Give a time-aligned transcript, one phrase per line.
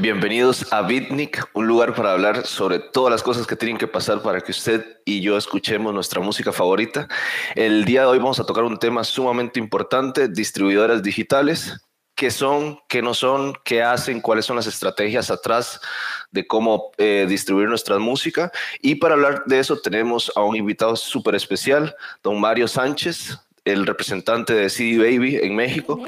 [0.00, 4.22] Bienvenidos a Bitnik, un lugar para hablar sobre todas las cosas que tienen que pasar
[4.22, 7.06] para que usted y yo escuchemos nuestra música favorita.
[7.54, 12.78] El día de hoy vamos a tocar un tema sumamente importante, distribuidoras digitales, qué son,
[12.88, 15.82] qué no son, qué hacen, cuáles son las estrategias atrás
[16.30, 18.50] de cómo eh, distribuir nuestra música.
[18.80, 23.86] Y para hablar de eso tenemos a un invitado súper especial, don Mario Sánchez, el
[23.86, 26.00] representante de CD Baby en México.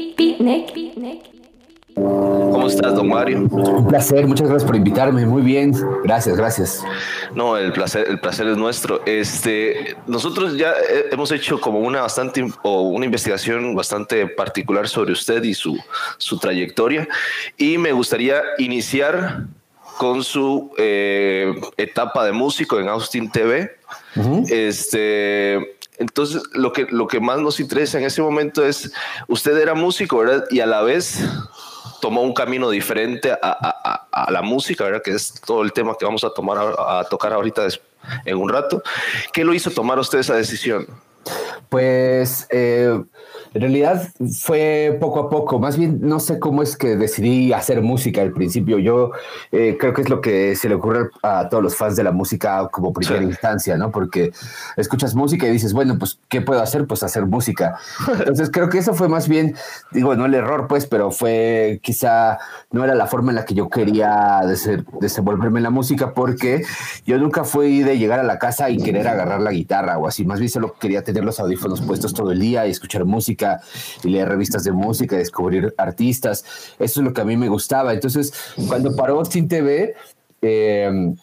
[2.62, 3.40] ¿Cómo estás, don Mario?
[3.50, 5.26] Un placer, muchas gracias por invitarme.
[5.26, 6.84] Muy bien, gracias, gracias.
[7.34, 9.02] No, el placer, el placer es nuestro.
[9.04, 10.72] Este, nosotros ya
[11.10, 15.76] hemos hecho como una bastante o una investigación bastante particular sobre usted y su,
[16.18, 17.08] su trayectoria.
[17.56, 19.46] Y me gustaría iniciar
[19.98, 23.72] con su eh, etapa de músico en Austin TV.
[24.48, 25.56] Este,
[25.98, 28.92] entonces, lo que, lo que más nos interesa en ese momento es,
[29.26, 30.44] usted era músico, ¿verdad?
[30.48, 31.18] Y a la vez
[32.02, 35.02] tomó un camino diferente a, la música, ¿verdad?
[35.02, 37.68] Que es todo el tema que vamos a tomar a, tocar ahorita
[38.24, 38.82] en un rato.
[39.32, 40.84] ¿Qué lo hizo tomar usted esa decisión?
[41.68, 43.00] Pues eh,
[43.54, 44.08] en realidad
[44.40, 48.32] fue poco a poco, más bien no sé cómo es que decidí hacer música al
[48.32, 48.78] principio.
[48.78, 49.12] Yo
[49.50, 52.12] eh, creo que es lo que se le ocurre a todos los fans de la
[52.12, 53.90] música como primera instancia, ¿no?
[53.90, 54.32] Porque
[54.76, 56.86] escuchas música y dices, bueno, pues, ¿qué puedo hacer?
[56.86, 57.76] Pues hacer música.
[58.18, 59.54] Entonces creo que eso fue más bien,
[59.90, 62.38] digo, no el error, pues, pero fue quizá,
[62.70, 64.40] no era la forma en la que yo quería
[65.00, 66.64] desenvolverme en la música, porque
[67.06, 70.24] yo nunca fui de llegar a la casa y querer agarrar la guitarra o así,
[70.24, 73.41] más bien solo quería tener los audífonos puestos todo el día y escuchar música
[74.02, 76.44] y leer revistas de música, descubrir artistas.
[76.78, 77.92] Eso es lo que a mí me gustaba.
[77.92, 78.32] Entonces,
[78.68, 79.94] cuando paró Sin TV,
[80.40, 81.14] eh,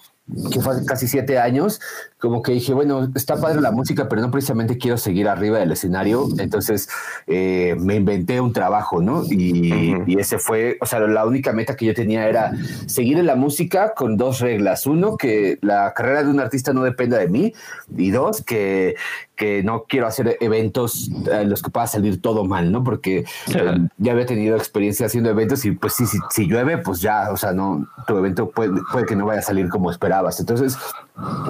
[0.52, 1.80] que fue hace casi siete años,
[2.20, 5.72] como que dije, bueno, está padre la música, pero no precisamente quiero seguir arriba del
[5.72, 6.28] escenario.
[6.38, 6.89] Entonces
[7.28, 9.23] eh, me inventé un trabajo, ¿no?
[9.23, 12.52] Y, ese fue, o sea, la única meta que yo tenía era
[12.88, 14.86] seguir en la música con dos reglas.
[14.86, 17.53] Uno, que la carrera de un artista no dependa de mí.
[17.95, 18.95] Y dos, que,
[19.38, 22.83] que no quiero hacer eventos en los que pueda salir todo mal, ¿no?
[22.83, 27.32] Porque eh, ya había tenido experiencia haciendo eventos y pues sí, si llueve, pues ya,
[27.32, 30.39] o sea, no, tu evento puede, puede que no vaya a salir como esperabas.
[30.42, 30.77] Entonces,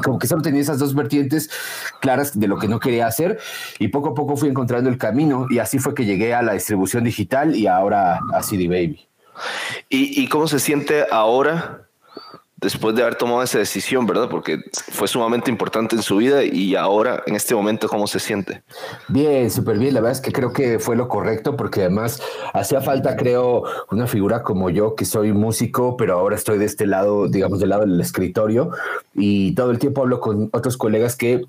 [0.04, 1.50] como que solo tenía esas dos vertientes
[2.00, 3.40] claras de lo que no quería hacer
[3.80, 6.54] y poco a poco fui encontrando el camino y así fue que llegué a la
[6.54, 9.08] distribución digital y ahora a CD Baby.
[9.90, 11.89] ¿Y, y cómo se siente ahora
[12.62, 14.30] después de haber tomado esa decisión, ¿verdad?
[14.30, 14.60] Porque
[14.92, 18.62] fue sumamente importante en su vida y ahora, en este momento, ¿cómo se siente?
[19.08, 19.94] Bien, súper bien.
[19.94, 22.22] La verdad es que creo que fue lo correcto porque además
[22.54, 26.86] hacía falta, creo, una figura como yo, que soy músico, pero ahora estoy de este
[26.86, 28.72] lado, digamos, del lado del escritorio
[29.14, 31.46] y todo el tiempo hablo con otros colegas que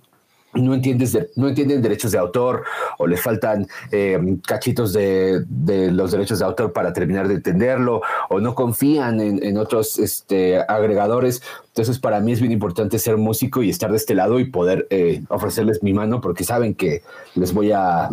[0.55, 2.65] no, entiendes no entienden derechos de autor
[2.99, 5.45] o les faltan eh, cachitos de,
[5.93, 11.43] los derechos de autor para terminar de entenderlo o no confían en, otros este, agregadores.
[11.69, 14.87] Entonces para mí es bien importante ser músico y estar de este lado y poder
[14.91, 17.03] eh, ofrecerles mi mano porque saben que
[17.35, 18.09] les voy a,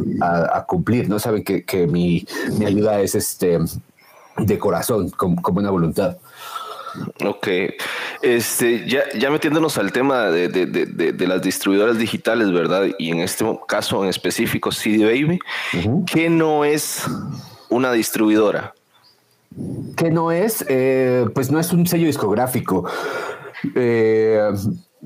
[0.68, 1.20] cumplir, ¿no?
[1.20, 2.26] Saben que, mi,
[2.66, 3.60] ayuda es este,
[4.38, 6.18] de corazón, como con buena voluntad.
[7.26, 7.48] Ok,
[8.22, 12.88] este, ya, ya metiéndonos al tema de, de, de, las distribuidoras digitales, ¿verdad?
[12.98, 15.40] Y en este caso en específico, CD Baby,
[16.06, 17.06] ¿qué no es
[17.70, 18.74] una distribuidora?
[19.96, 20.66] ¿Qué no es?
[20.70, 22.88] Eh, pues no es un sello discográfico.
[23.76, 24.40] Eh,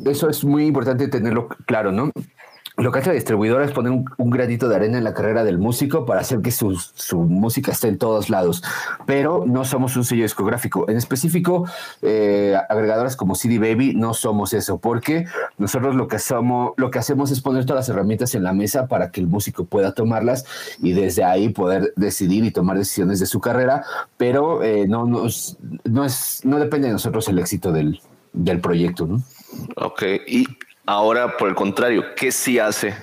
[0.06, 2.12] eso es muy importante tenerlo claro, ¿no?
[2.82, 5.60] Lo que hace la distribuidora es poner un, granito de arena en la carrera del
[5.60, 6.76] músico para hacer que su,
[7.14, 8.64] música esté en todos lados.
[9.06, 10.90] Pero no somos un sello discográfico.
[10.90, 11.68] En específico,
[12.02, 15.26] eh, agregadoras como CD Baby no somos eso, porque
[15.58, 18.88] nosotros lo que, somos, lo que hacemos es poner todas las herramientas en la mesa
[18.88, 20.46] para que el músico pueda tomarlas
[20.82, 23.84] y desde ahí poder decidir y tomar decisiones de su carrera,
[24.18, 28.00] pero eh, no, nos, no, es, no depende de nosotros el éxito del,
[28.34, 29.06] del proyecto.
[29.06, 29.22] ¿no?
[29.76, 30.04] Ok,
[30.86, 32.96] Ahora, por el contrario, ¿qué sí hace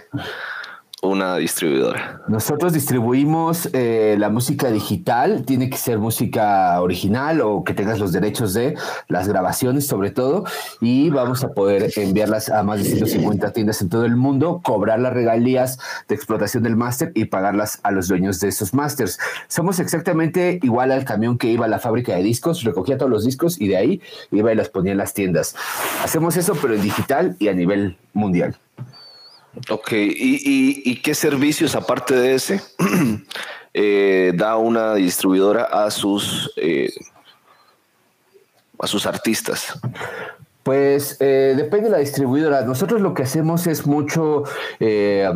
[1.02, 2.22] una distribuidora?
[2.28, 8.12] Nosotros distribuimos eh, la música digital, tiene que ser música original o que tengas los
[8.12, 8.76] derechos de
[9.08, 10.44] las grabaciones sobre todo,
[10.80, 15.00] y vamos a poder enviarlas a más de 150 tiendas en todo el mundo, cobrar
[15.00, 15.78] las regalías
[16.08, 19.18] de explotación del máster y pagarlas a los dueños de esos másters.
[19.48, 23.24] Somos exactamente igual al camión que iba a la fábrica de discos, recogía todos los
[23.24, 25.54] discos y de ahí iba y los ponía en las tiendas.
[26.02, 28.56] Hacemos eso pero en digital y a nivel mundial.
[29.70, 32.62] Ok, ¿Y, qué servicios aparte de ese
[33.74, 36.92] eh, da una distribuidora a sus, eh,
[38.78, 39.78] a sus artistas?
[40.68, 42.60] Pues eh, depende de la distribuidora.
[42.60, 44.42] Nosotros lo que hacemos es mucho,
[44.80, 45.26] eh,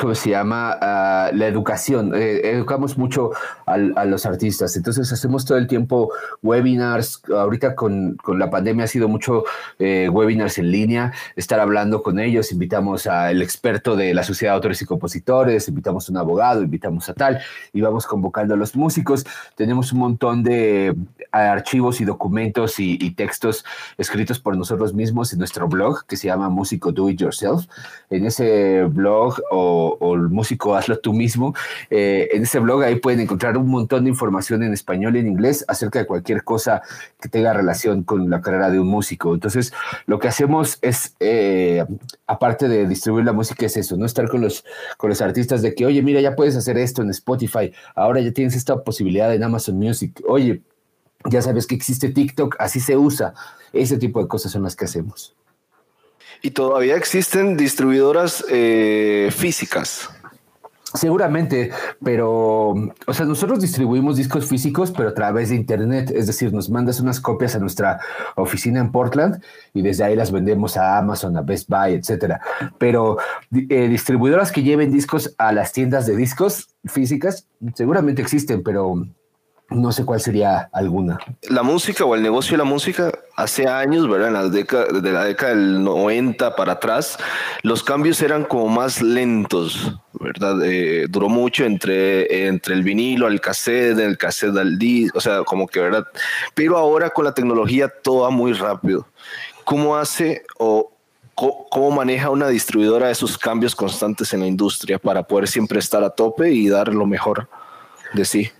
[0.00, 0.78] ¿cómo se llama?
[0.80, 2.14] Ah, la educación.
[2.14, 3.32] Eh, educamos mucho
[3.66, 3.76] a
[4.06, 4.74] los artistas.
[4.74, 6.10] Entonces hacemos todo el tiempo
[6.42, 7.20] webinars.
[7.30, 9.44] Ahorita con, con la pandemia ha sido mucho
[9.78, 12.50] webinars en línea, estar hablando con ellos.
[12.50, 17.06] Invitamos al experto de la Sociedad de Autores y Compositores, invitamos a un abogado, invitamos
[17.10, 17.38] a tal,
[17.74, 19.26] y vamos convocando a los músicos.
[19.56, 20.96] Tenemos un montón de
[21.32, 23.66] archivos y documentos y, y textos
[23.98, 27.66] escritos por nosotros mismos en nuestro blog que se llama Músico Do It Yourself.
[28.10, 31.54] En ese blog o, el músico hazlo tú mismo,
[31.90, 35.26] eh, en ese blog ahí pueden encontrar un montón de información en español y en
[35.26, 36.82] inglés acerca de cualquier cosa
[37.20, 39.34] que tenga relación con la carrera de un músico.
[39.34, 39.72] Entonces,
[40.06, 41.84] lo que hacemos es, eh,
[42.26, 44.64] aparte de distribuir la música, es eso, no estar con los,
[44.96, 48.32] con los artistas de que, oye, mira, ya puedes hacer esto en Spotify, ahora ya
[48.32, 50.62] tienes esta posibilidad en Amazon Music, oye,
[51.24, 53.34] ya sabes que existe TikTok, así se usa.
[53.72, 55.34] Ese tipo de cosas son las que hacemos.
[56.42, 60.10] ¿Y todavía existen distribuidoras eh, físicas?
[60.94, 61.72] Seguramente,
[62.04, 66.70] pero, o sea, nosotros distribuimos discos físicos, pero a través de Internet, es decir, nos
[66.70, 67.98] mandas unas copias a nuestra
[68.36, 69.42] oficina en Portland
[69.72, 72.40] y desde ahí las vendemos a Amazon, a Best Buy, etcétera.
[72.78, 73.16] Pero
[73.50, 78.94] eh, distribuidoras que lleven discos a las tiendas de discos físicas, seguramente existen, pero
[79.70, 81.18] no sé cuál sería alguna.
[81.48, 84.28] La música o el negocio de la música hace años, ¿verdad?
[84.28, 87.18] En las décadas, de la década del 90 para atrás,
[87.62, 90.62] los cambios eran como más lentos, ¿verdad?
[90.64, 95.42] Eh, duró mucho entre, entre el vinilo al cassette, el cassette al disco, o sea,
[95.44, 96.04] como que, ¿verdad?
[96.54, 99.06] Pero ahora con la tecnología todo va muy rápido.
[99.64, 100.92] ¿Cómo hace o
[101.34, 106.10] cómo maneja una distribuidora esos cambios constantes en la industria para poder siempre estar a
[106.10, 107.48] tope y dar lo mejor
[108.12, 108.50] de sí?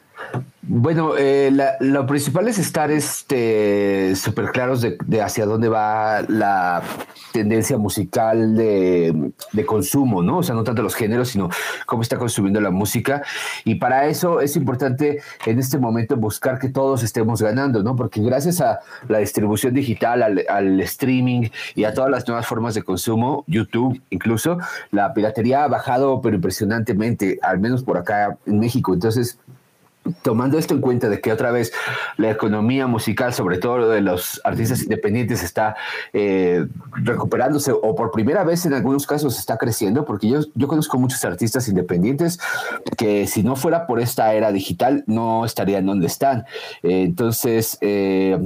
[0.66, 6.82] Bueno, eh, lo principal es estar este súper claros de, hacia dónde va la
[7.32, 9.32] tendencia musical de,
[9.66, 10.38] consumo, ¿no?
[10.38, 11.50] O sea, no tanto los géneros, sino
[11.84, 13.22] cómo está consumiendo la música.
[13.64, 17.94] Y para eso es importante en este momento buscar que todos estemos ganando, ¿no?
[17.94, 22.74] Porque gracias a la distribución digital, al, al streaming y a todas las nuevas formas
[22.74, 24.56] de consumo, YouTube incluso,
[24.92, 28.94] la piratería ha bajado, pero impresionantemente, al menos por acá en México.
[28.94, 29.38] Entonces,
[30.22, 31.72] tomando esto en cuenta de que otra vez
[32.16, 35.76] la economía musical, sobre todo de los artistas independientes, está
[36.12, 40.98] eh, recuperándose o por primera vez en algunos casos está creciendo, porque yo, yo conozco
[40.98, 42.38] muchos artistas independientes
[42.96, 46.44] que si no fuera por esta era digital no estarían donde están.
[46.82, 48.38] entonces, eh,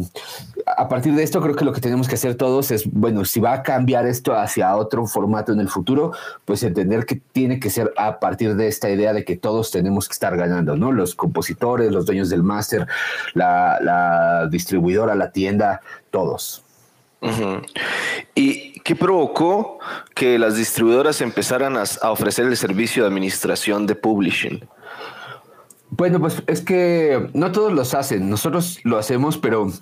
[0.76, 3.40] a partir de esto creo que lo que tenemos que hacer todos es, bueno, si
[3.40, 6.12] va a cambiar esto hacia otro formato en el futuro,
[6.44, 10.08] pues entender que tiene que ser a partir de esta idea de que todos tenemos
[10.08, 10.92] que estar ganando, ¿no?
[10.92, 11.58] Los compositores
[11.90, 12.86] los dueños del máster,
[13.34, 15.80] la, distribuidora, la tienda,
[16.10, 16.64] todos.
[18.34, 19.78] ¿Y qué provocó
[20.14, 24.68] que las distribuidoras empezaran a, ofrecer el servicio de administración de publishing?
[25.90, 29.72] Bueno, pues es que no todos los hacen, nosotros lo hacemos, pero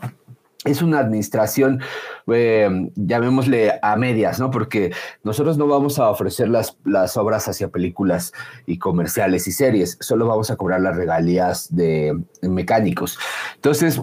[0.67, 1.81] es una administración,
[2.27, 4.51] eh, llamémosle a medias, ¿no?
[4.51, 4.93] Porque
[5.23, 8.33] nosotros no vamos a ofrecer las, las obras hacia películas
[8.67, 13.19] y comerciales y series, solo vamos a cobrar las regalías de, mecánicos.
[13.55, 14.01] Entonces,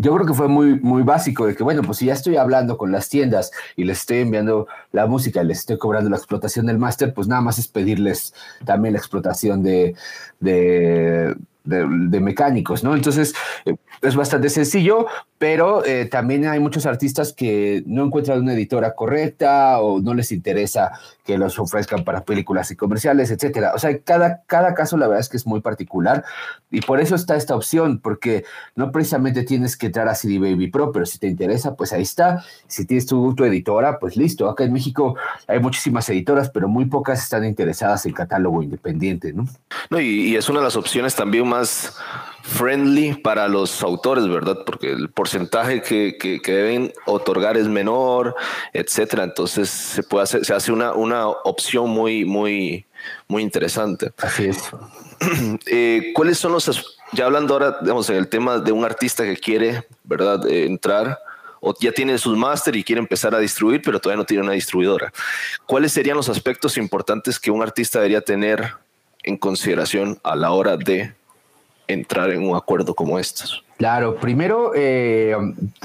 [0.00, 2.76] yo creo que fue muy, muy básico de que, bueno, pues si ya estoy hablando
[2.76, 6.66] con las tiendas y les estoy enviando la música y les estoy cobrando la explotación
[6.66, 8.34] del máster, pues nada más es pedirles
[8.64, 9.94] también la explotación de,
[10.40, 11.36] de
[11.66, 12.94] de, mecánicos, ¿no?
[12.94, 13.34] Entonces,
[13.64, 15.06] eh, es bastante sencillo,
[15.38, 20.32] pero eh, también hay muchos artistas que no encuentran una editora correcta o no les
[20.32, 20.92] interesa
[21.24, 23.72] que los ofrezcan para películas y comerciales, etcétera.
[23.74, 26.24] O sea, cada, cada caso la verdad es que es muy particular
[26.70, 28.44] y por eso está esta opción, porque
[28.76, 32.02] no precisamente tienes que entrar a CD Baby Pro, pero si te interesa, pues ahí
[32.02, 32.44] está.
[32.68, 34.48] Si tienes tu, tu editora, pues listo.
[34.48, 35.16] Acá en México
[35.48, 39.46] hay muchísimas editoras, pero muy pocas están interesadas en catálogo independiente, ¿no?
[39.90, 41.55] No, y, y es una de las opciones también más
[42.42, 44.58] friendly para los autores, ¿verdad?
[44.64, 48.34] Porque el porcentaje que, que, deben otorgar es menor,
[48.72, 49.24] etcétera.
[49.24, 52.86] Entonces se puede hacer, se hace una, una opción muy, muy,
[53.28, 54.12] muy interesante.
[54.18, 54.58] Así es.
[55.64, 59.38] Eh, ¿Cuáles son los, ya hablando ahora, digamos, en el tema de un artista que
[59.38, 61.18] quiere, ¿verdad?, eh, entrar
[61.60, 64.52] o ya tiene sus máster y quiere empezar a distribuir, pero todavía no tiene una
[64.52, 65.10] distribuidora.
[65.64, 68.74] ¿Cuáles serían los aspectos importantes que un artista debería tener
[69.22, 71.14] en consideración a la hora de
[71.88, 73.64] entrar en un acuerdo como estos?
[73.76, 75.36] Claro, primero eh,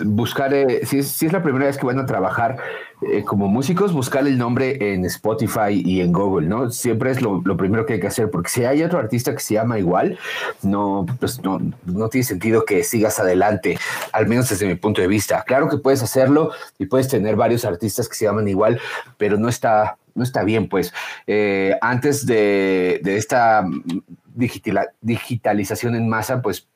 [0.06, 2.56] buscar, eh, si, es, la primera vez que van a trabajar
[3.02, 6.72] eh, como músicos, buscar el nombre en Spotify y en Google, ¿no?
[6.72, 9.56] Siempre es lo, primero que hay que hacer, porque si hay otro artista que se
[9.56, 10.18] llama igual,
[10.62, 11.60] no, pues no,
[12.08, 13.78] tiene sentido que sigas adelante,
[14.14, 15.44] al menos desde mi punto de vista.
[15.44, 18.80] Claro que puedes hacerlo y puedes tener varios artistas que se llaman igual,
[19.18, 20.94] pero no está, no está bien, pues.
[21.82, 23.66] antes de, de esta
[24.36, 26.68] digitalización en masa, pues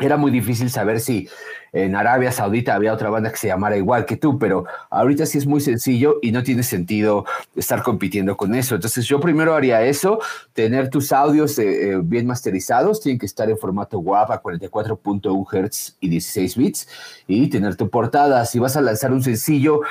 [0.00, 1.28] era muy difícil saber si
[1.76, 5.36] en Arabia Saudita había otra banda que se llamara igual que tú, pero ahorita sí
[5.36, 8.76] es muy sencillo y no tiene sentido estar compitiendo con eso.
[8.76, 10.18] Entonces yo primero haría eso,
[10.54, 15.68] tener tus audios eh, eh, bien masterizados, tienen que estar en formato WAV a 44.1
[15.68, 16.88] Hz y 16 bits
[17.26, 18.42] y tener tu portada.
[18.46, 19.82] Si vas a lanzar un sencillo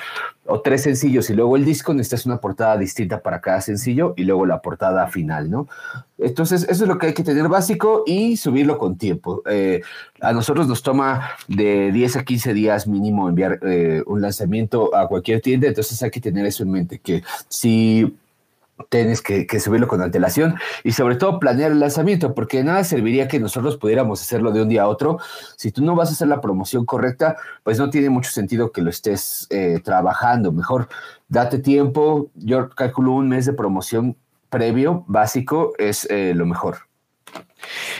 [0.47, 4.23] o tres sencillos y luego el disco, necesitas una portada distinta para cada sencillo y
[4.23, 5.67] luego la portada final, ¿no?
[6.17, 9.41] Entonces, eso es lo que hay que tener básico y subirlo con tiempo.
[9.49, 9.81] Eh,
[10.21, 15.07] a nosotros nos toma de 10 a 15 días mínimo enviar eh, un lanzamiento a
[15.07, 18.15] cualquier tienda, entonces hay que tener eso en mente, que si
[18.89, 23.39] tienes que, subirlo con antelación y sobre todo planear el lanzamiento, porque nada serviría que
[23.39, 25.19] nosotros pudiéramos hacerlo de un día a otro.
[25.55, 28.81] Si tú no vas a hacer la promoción correcta, pues no tiene mucho sentido que
[28.81, 30.51] lo estés eh, trabajando.
[30.51, 30.89] Mejor
[31.29, 32.29] date tiempo.
[32.35, 34.17] Yo calculo un mes de promoción
[34.49, 36.77] previo, básico, es eh, lo mejor.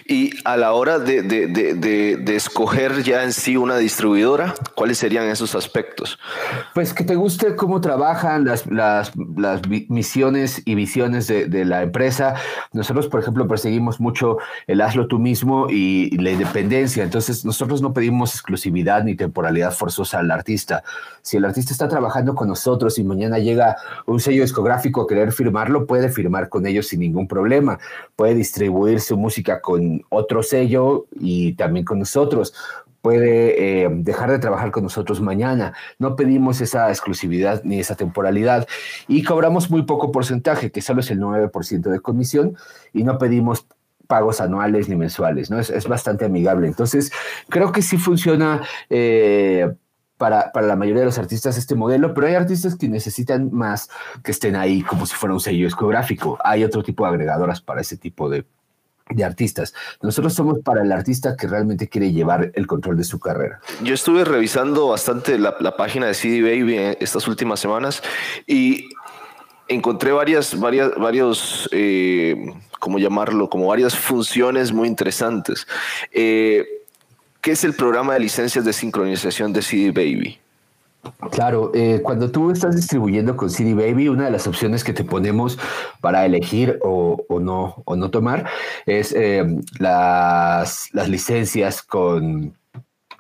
[0.08, 6.20] Y a la hora de, escoger ya en sí una distribuidora, ¿cuáles serían esos aspectos?
[6.74, 9.12] Pues que te guste cómo trabajan las, las,
[9.90, 12.36] misiones y visiones de, la empresa.
[12.74, 17.04] Nosotros, por ejemplo, perseguimos mucho el hazlo tú mismo y la independencia.
[17.04, 20.84] Entonces, nosotros no pedimos exclusividad ni temporalidad forzosa al artista.
[21.22, 25.32] Si el artista está trabajando con nosotros y mañana llega un sello discográfico a querer
[25.32, 27.80] firmarlo, puede firmar con ellos sin ningún problema.
[28.16, 32.54] Puede distribuir su música con otro sello y también con nosotros.
[33.02, 35.74] Puede eh, dejar de trabajar con nosotros mañana.
[36.00, 38.68] No pedimos esa exclusividad ni esa temporalidad
[39.08, 42.58] y cobramos muy poco porcentaje, que solo es el 9% de comisión,
[42.94, 43.68] y no pedimos
[44.08, 45.60] pagos anuales ni mensuales, ¿no?
[45.60, 46.68] Es, bastante amigable.
[46.68, 47.12] Entonces,
[47.50, 49.72] creo que sí funciona eh,
[50.18, 53.90] para, para, la mayoría de los artistas este modelo, pero hay artistas que necesitan más
[54.24, 56.38] que estén ahí como si fuera un sello discográfico.
[56.44, 58.46] Hay otro tipo de agregadoras para ese tipo de,
[59.10, 59.74] de artistas.
[60.02, 63.60] Nosotros somos para el artista que realmente quiere llevar el control de su carrera.
[63.84, 68.02] Yo estuve revisando bastante la, página de CD Baby estas últimas semanas
[68.48, 68.90] y
[69.68, 73.50] encontré varias, varias, varios, eh, ¿cómo llamarlo?
[73.50, 75.68] Como varias funciones muy interesantes.
[76.12, 76.66] Eh,
[77.42, 80.40] ¿Qué es el programa de licencias de sincronización de CD Baby?
[81.32, 85.04] Claro, eh, cuando tú estás distribuyendo con CD Baby, una de las opciones que te
[85.04, 85.58] ponemos
[86.02, 88.48] para elegir o, no, o no tomar
[88.86, 89.46] es eh,
[89.80, 92.58] las, licencias con,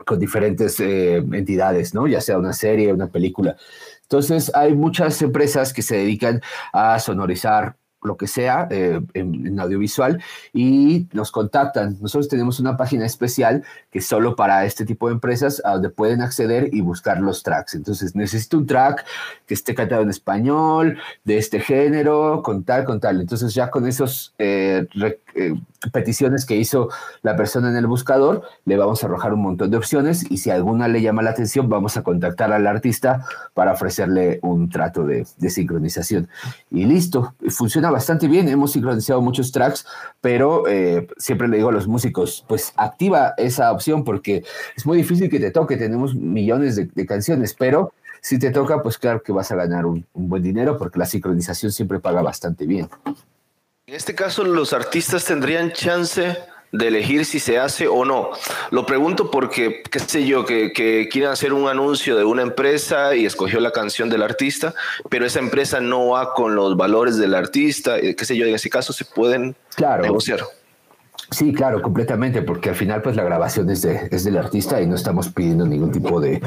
[0.06, 2.08] con diferentes eh, entidades, ¿no?
[2.08, 3.56] Ya sea una serie, una película.
[4.04, 6.42] Entonces, hay muchas empresas que se dedican
[6.74, 10.21] a sonorizar lo que sea eh, en, audiovisual
[10.53, 11.97] y nos contactan.
[12.01, 16.21] Nosotros tenemos una página especial que solo para este tipo de empresas a donde pueden
[16.21, 17.75] acceder y buscar los tracks.
[17.75, 19.05] Entonces necesito un track
[19.45, 23.21] que esté cantado en español, de este género, con tal, con tal.
[23.21, 24.88] Entonces ya con esos eh,
[25.36, 25.54] eh,
[25.92, 26.89] peticiones que hizo
[27.22, 30.50] la persona en el buscador, le vamos a arrojar un montón de opciones y si
[30.50, 35.25] alguna le llama la atención, vamos a contactar al artista para ofrecerle un trato de,
[35.50, 36.30] sincronización.
[36.72, 39.86] Y listo, funciona bastante bien, hemos sincronizado muchos tracks,
[40.22, 44.44] pero eh, siempre le digo a los músicos, pues activa esa opción porque
[44.75, 48.98] es muy difícil que te toque, tenemos millones de, canciones, pero si te toca, pues
[48.98, 52.88] claro que vas a ganar un buen dinero porque la sincronización siempre paga bastante bien.
[53.88, 56.36] En este caso, los artistas tendrían chance
[56.72, 58.32] de elegir si se hace o no.
[58.72, 63.15] Lo pregunto porque, qué sé yo, que, que quieren hacer un anuncio de una empresa
[63.15, 64.74] y escogió la canción del artista,
[65.08, 68.56] pero esa empresa no va con los valores del artista, eh, qué sé yo, en
[68.56, 69.56] ese caso se pueden
[70.01, 70.39] negociar.
[71.30, 74.88] Sí, claro, completamente, porque al final pues la grabación es, de, es del artista y
[74.88, 76.42] no estamos pidiendo ningún tipo de...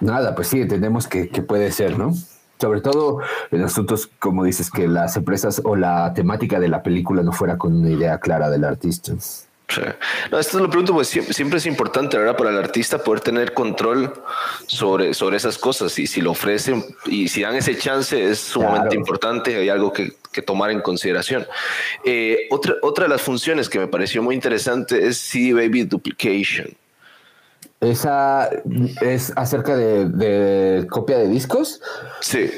[0.00, 2.12] Nada, pues sí, entendemos que, que puede ser, ¿no?
[2.60, 7.22] Sobre todo en asuntos como dices que las empresas o la temática de la película
[7.22, 9.14] no fuera con una idea clara del artista.
[9.68, 9.82] Sí.
[10.30, 12.36] No, esto lo pregunto, pues siempre, es importante, ¿verdad?
[12.38, 14.14] Para el artista poder tener control
[14.66, 18.96] sobre, sobre esas cosas y si lo ofrecen y si dan ese chance es sumamente
[18.96, 21.46] importante, hay algo que, que, tomar en consideración.
[22.02, 26.74] Eh, otra, otra de las funciones que me pareció muy interesante es CD Baby Duplication.
[27.80, 28.50] Esa
[29.00, 31.80] es acerca de, copia de discos.
[32.20, 32.50] Sí.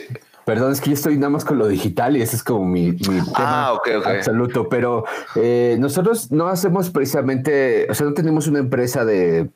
[0.45, 2.97] Perdón, es que yo estoy nada más con lo digital y ese es como mi,
[3.35, 4.69] ah, tema absoluto.
[4.69, 5.05] Pero
[5.37, 9.51] eh, nosotros no hacemos precisamente, o sea, no tenemos una empresa de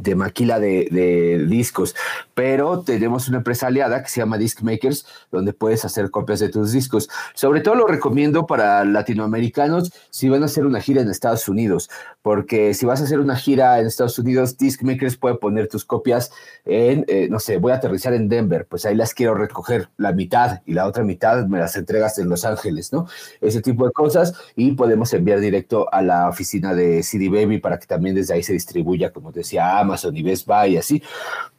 [0.00, 1.94] de maquila de, discos,
[2.34, 6.48] pero tenemos una empresa aliada que se llama Disc Makers, donde puedes hacer copias de
[6.48, 7.10] tus discos.
[7.34, 11.90] Sobre todo lo recomiendo para latinoamericanos si van a hacer una gira en Estados Unidos,
[12.22, 15.84] porque si vas a hacer una gira en Estados Unidos, Disc Makers puede poner tus
[15.84, 16.32] copias
[16.64, 20.12] en, eh, no sé, voy a aterrizar en Denver, pues ahí las quiero recoger la
[20.12, 23.06] mitad y la otra mitad me las entregas en Los Ángeles, ¿no?
[23.40, 27.78] Ese tipo de cosas y podemos enviar directo a la oficina de CD Baby para
[27.78, 31.02] que también desde ahí se distribuya, como decía, Amazon y Best Buy y así.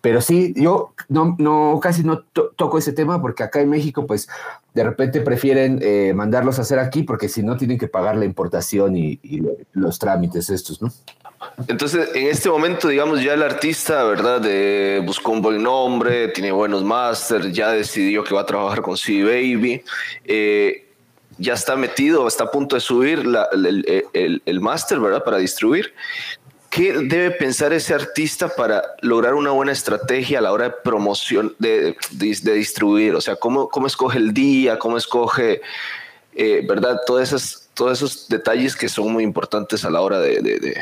[0.01, 4.27] Pero sí, yo no, no casi no toco ese tema porque acá en México, pues
[4.73, 8.25] de repente prefieren eh, mandarlos a hacer aquí porque si no tienen que pagar la
[8.25, 9.19] importación y,
[9.73, 10.91] los trámites estos, ¿no?
[11.67, 14.39] Entonces, en este momento, digamos, ya el artista, ¿verdad?
[14.39, 18.95] De, buscó un buen nombre, tiene buenos máster, ya decidió que va a trabajar con
[18.95, 19.83] CD Baby.
[20.23, 20.87] Eh,
[21.37, 25.23] ya está metido, está a punto de subir el, el, el máster, ¿verdad?
[25.23, 25.93] Para distribuir.
[26.73, 31.55] ¿Qué debe pensar ese artista para lograr una buena estrategia a la hora de promoción,
[31.59, 33.13] de, distribuir?
[33.13, 34.79] O sea, ¿cómo, ¿cómo, escoge el día?
[34.79, 35.61] ¿Cómo escoge,
[36.33, 36.99] eh, verdad?
[37.05, 40.75] Todos esos, todos esos detalles que son muy importantes a la hora de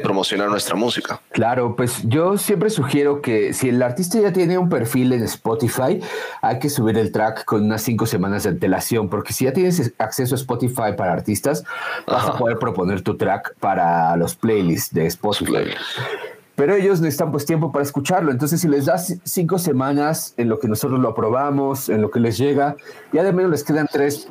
[0.00, 1.20] promocionar nuestra música.
[1.32, 6.00] Claro, pues yo siempre sugiero que si el artista ya tiene un perfil en Spotify,
[6.42, 9.92] hay que subir el track con unas cinco semanas de antelación, porque si ya tienes
[9.98, 11.64] acceso a Spotify para artistas,
[12.06, 15.70] vas a poder proponer tu track para los playlists de Spotify.
[16.56, 18.30] Pero ellos necesitan pues tiempo para escucharlo.
[18.30, 22.20] Entonces, si les das cinco semanas en lo que nosotros lo aprobamos, en lo que
[22.20, 22.76] les llega,
[23.12, 24.28] ya de menos les quedan tres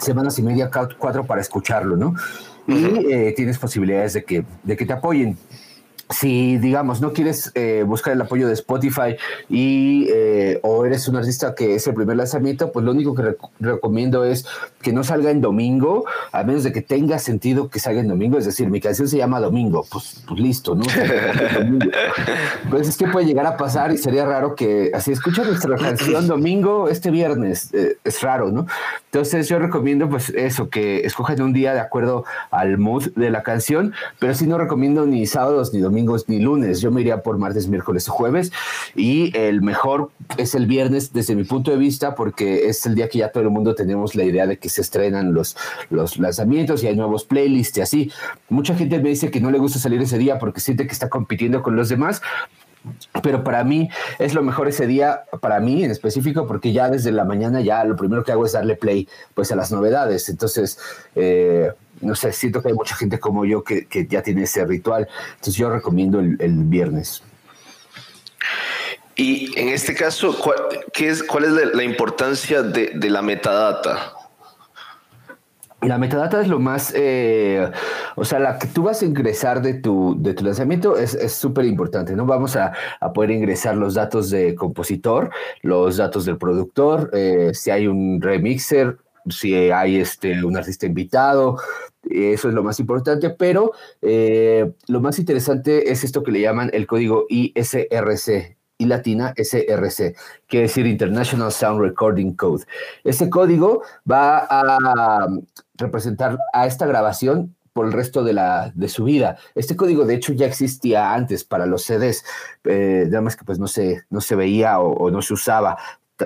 [0.00, 2.14] semanas y media, cuatro para escucharlo, ¿no?
[2.68, 5.38] y eh, tienes posibilidades de que, de que te apoyen
[6.10, 9.16] si, digamos, no quieres eh, buscar el apoyo de Spotify
[9.48, 13.36] y eh, o eres un artista que es el primer lanzamiento, pues lo único que
[13.60, 14.46] recomiendo es
[14.80, 18.38] que no salga en domingo, a menos de que tenga sentido que salga en domingo.
[18.38, 20.84] Es decir, mi canción se llama Domingo, pues, pues listo, ¿no?
[22.70, 26.26] pues es que puede llegar a pasar y sería raro que así escucha nuestra canción
[26.26, 27.72] domingo este viernes.
[27.74, 28.66] Eh, es raro, ¿no?
[29.06, 33.42] Entonces yo recomiendo pues eso, que escojan un día de acuerdo al mood de la
[33.42, 36.80] canción, pero sí no recomiendo ni sábados ni domingos ni lunes.
[36.80, 38.52] Yo me iría por martes, miércoles o jueves.
[38.94, 43.08] Y el mejor es el viernes desde mi punto de vista porque es el día
[43.08, 45.56] que ya todo el mundo tenemos la idea de que se estrenan los,
[45.90, 48.12] los lanzamientos y hay nuevos playlists y así.
[48.48, 51.08] Mucha gente me dice que no le gusta salir ese día porque siente que está
[51.08, 52.22] compitiendo con los demás,
[53.22, 57.12] pero para mí es lo mejor ese día, para mí en específico, porque ya desde
[57.12, 60.28] la mañana ya lo primero que hago es darle play pues a las novedades.
[60.28, 60.78] Entonces,
[61.14, 65.08] eh, no sé, siento que hay mucha gente como yo que, ya tiene ese ritual.
[65.30, 67.22] Entonces yo recomiendo el, viernes.
[69.16, 70.56] Y en este caso, ¿cuál,
[70.92, 74.12] qué es, cuál es la, importancia de, la metadata?
[75.82, 77.70] La metadata es lo más, eh,
[78.16, 81.66] o sea, la que tú vas a ingresar de tu, de tu lanzamiento es súper
[81.66, 82.26] importante, ¿no?
[82.26, 82.72] Vamos a,
[83.14, 85.30] poder ingresar los datos de compositor,
[85.62, 91.58] los datos del productor, eh, si hay un remixer, si hay este, un artista invitado,
[92.10, 96.70] eso es lo más importante, pero eh, lo más interesante es esto que le llaman
[96.72, 100.14] el código ISRC, y latina SRC,
[100.46, 102.64] quiere decir International Sound Recording Code.
[103.02, 105.28] Este código va a
[105.78, 109.38] representar a esta grabación por el resto de, la, de su vida.
[109.54, 112.24] Este código, de hecho, ya existía antes para los CDs,
[112.64, 115.78] eh, nada más que pues no se, no se veía o no se usaba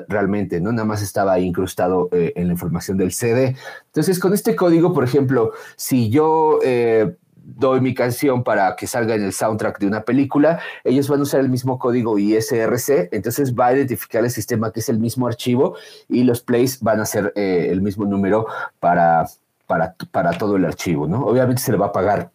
[0.08, 0.72] realmente, ¿no?
[0.72, 3.56] Nada más estaba incrustado eh, en la información del CD.
[3.86, 9.14] Entonces, con este código, por ejemplo, si yo eh, doy mi canción para que salga
[9.14, 13.54] en el soundtrack de una película, ellos van a usar el mismo código ISRC, entonces
[13.54, 15.76] va a identificar el sistema que es el mismo archivo
[16.08, 18.46] y los plays van a ser el mismo número
[18.80, 19.26] para,
[20.11, 21.24] para, todo el archivo, ¿no?
[21.24, 22.30] Obviamente se le va a pagar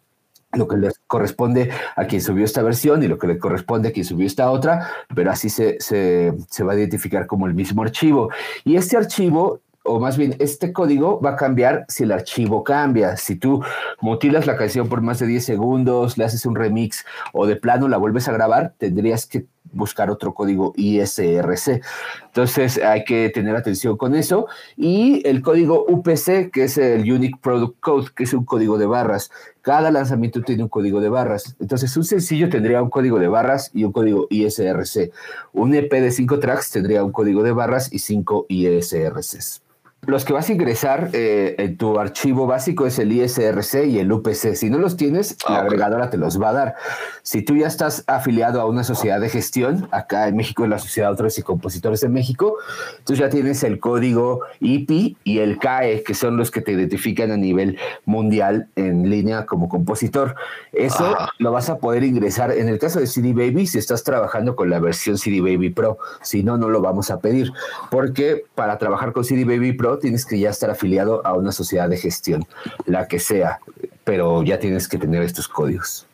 [0.52, 3.92] lo que le corresponde a quien subió esta versión y lo que le corresponde a
[3.92, 7.82] quien subió esta otra, pero así se, se, se va a identificar como el mismo
[7.82, 8.30] archivo.
[8.64, 13.16] Y este archivo o más bien este código va a cambiar si el archivo cambia.
[13.16, 13.62] Si tú
[14.00, 17.88] mutilas la canción por más de 10 segundos, le haces un remix o de plano
[17.88, 21.82] la vuelves a grabar, tendrías que buscar otro código ISRC.
[22.26, 24.46] Entonces hay que tener atención con eso.
[24.76, 28.86] Y el código UPC, que es el Unique Product Code, que es un código de
[28.86, 29.30] barras.
[29.62, 31.56] Cada lanzamiento tiene un código de barras.
[31.60, 35.12] Entonces un sencillo tendría un código de barras y un código ISRC.
[35.52, 39.62] Un EP de cinco tracks tendría un código de barras y cinco ISRCs.
[40.02, 44.10] Los que vas a ingresar eh, en tu archivo básico es el ISRC y el
[44.10, 44.54] UPC.
[44.54, 46.74] Si no los tienes, la ah, agregadora te los va a dar.
[47.22, 50.78] Si tú ya estás afiliado a una sociedad de gestión, acá en México es la
[50.78, 52.56] Sociedad de Autores y Compositores de México,
[53.04, 57.30] tú ya tienes el código IPI y el CAE, que son los que te identifican
[57.30, 60.36] a nivel mundial en línea como compositor.
[60.72, 64.56] Eso lo vas a poder ingresar en el caso de CD Baby si estás trabajando
[64.56, 65.98] con la versión CD Baby Pro.
[66.22, 67.52] Si no, no lo vamos a pedir,
[67.90, 71.88] porque para trabajar con CD Baby Pro tienes que ya estar afiliado a una sociedad
[71.88, 72.46] de gestión,
[72.84, 73.60] la que sea,
[74.04, 76.06] pero ya tienes que tener estos códigos.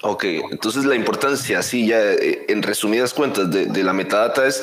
[0.00, 4.62] Ok, entonces la importancia, así ya eh, en resumidas cuentas, de, la metadata es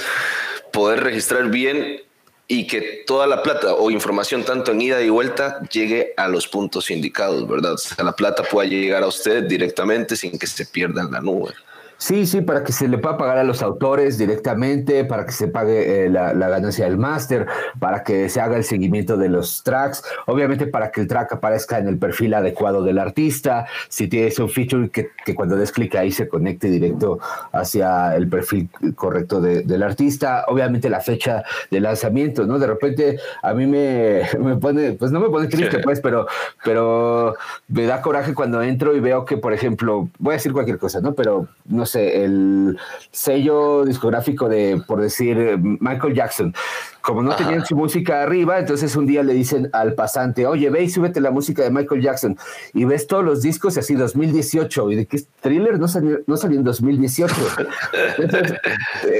[0.71, 2.01] poder registrar bien
[2.47, 6.47] y que toda la plata o información tanto en ida y vuelta llegue a los
[6.47, 7.73] puntos indicados, ¿verdad?
[7.73, 11.21] O sea, la plata pueda llegar a usted directamente sin que se pierda en la
[11.21, 11.53] nube.
[12.01, 15.47] Sí, sí, para que se le pueda pagar a los autores directamente, para que se
[15.47, 17.45] pague eh, la, ganancia del máster,
[17.79, 21.77] para que se haga el seguimiento de los tracks, obviamente para que el track aparezca
[21.77, 25.93] en el perfil adecuado del artista, si tienes un feature que, que cuando des clic
[25.93, 27.19] ahí se conecte directo
[27.51, 32.57] hacia el perfil correcto del artista, obviamente la fecha de lanzamiento, ¿no?
[32.57, 36.25] De repente a mí me, me pone, pues no me pone triste, pues, pero,
[36.65, 37.35] pero
[37.67, 40.99] me da coraje cuando entro y veo que, por ejemplo, voy a decir cualquier cosa,
[40.99, 41.13] ¿no?
[41.13, 42.77] Pero no el
[43.11, 46.53] sello discográfico de, por decir, Michael Jackson
[47.01, 50.83] como no tenían su música arriba, entonces un día le dicen al pasante, oye, ve
[50.83, 52.37] y súbete la música de Michael Jackson.
[52.73, 54.91] Y ves todos los discos así 2018.
[54.91, 57.35] ¿Y de qué thriller no salió, no salió en 2018?
[58.17, 58.59] Entonces,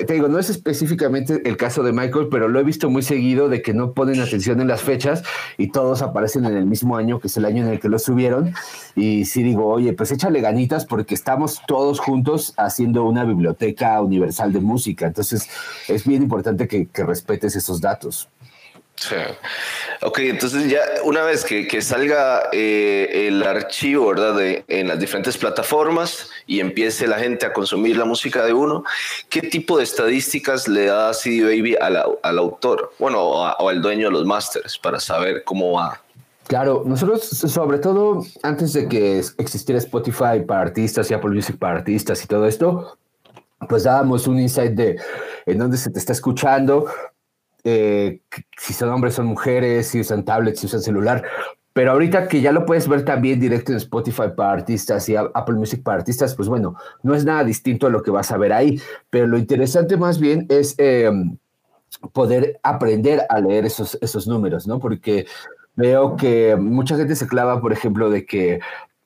[0.07, 3.49] te digo, no es específicamente el caso de Michael, pero lo he visto muy seguido
[3.49, 5.23] de que no ponen atención en las fechas
[5.57, 7.99] y todos aparecen en el mismo año, que es el año en el que lo
[7.99, 8.53] subieron.
[8.95, 14.53] Y sí digo, oye, pues échale ganitas porque estamos todos juntos haciendo una biblioteca universal
[14.53, 15.07] de música.
[15.07, 15.49] Entonces,
[15.87, 18.27] es bien importante que, que respetes datos.
[19.01, 19.15] Sí.
[20.03, 24.36] Ok, entonces ya una vez que, salga eh, el archivo, ¿verdad?
[24.36, 28.84] De, en las diferentes plataformas y empiece la gente a consumir la música de uno,
[29.29, 32.93] ¿qué tipo de estadísticas le da CD Baby al autor?
[32.99, 35.99] Bueno, o, al dueño de los masters para saber cómo va.
[36.47, 41.77] Claro, nosotros sobre todo antes de que existiera Spotify para artistas y Apple Music para
[41.77, 42.97] artistas y todo esto,
[43.67, 44.99] pues dábamos un insight de
[45.45, 46.88] en dónde se te está escuchando,
[47.63, 48.21] eh,
[48.58, 51.24] si son hombres, son mujeres, si usan tablets, si usan celular.
[51.74, 55.56] Pero ahorita que ya lo puedes ver también directo en Spotify para artistas y Apple
[55.56, 58.52] Music para artistas, pues bueno, no es nada distinto a lo que vas a ver
[58.52, 58.82] ahí.
[59.10, 61.38] Pero lo interesante más bien es em,
[62.12, 64.80] poder aprender a leer esos, esos números, ¿no?
[64.80, 65.26] Porque
[65.76, 68.60] veo que mucha gente se clava, por ejemplo, de que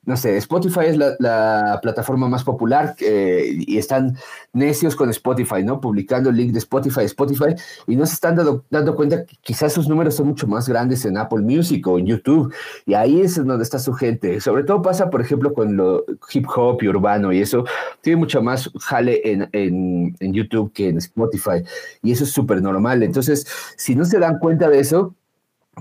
[0.06, 4.16] no sé, Spotify es la, plataforma más popular eh, y están
[4.52, 5.80] necios con Spotify, ¿no?
[5.80, 7.54] Publicando el link de Spotify, Spotify,
[7.88, 11.18] y no se están dando, cuenta que quizás sus números son mucho más grandes en
[11.18, 12.54] Apple Music o en YouTube,
[12.86, 14.40] y ahí es donde está su gente.
[14.40, 17.64] Sobre todo pasa, por ejemplo, con lo hip hop y urbano, y eso
[18.00, 21.64] tiene mucho más jale en, en YouTube que en Spotify,
[22.02, 23.02] y eso es súper normal.
[23.02, 25.16] Entonces, si no se dan cuenta de eso,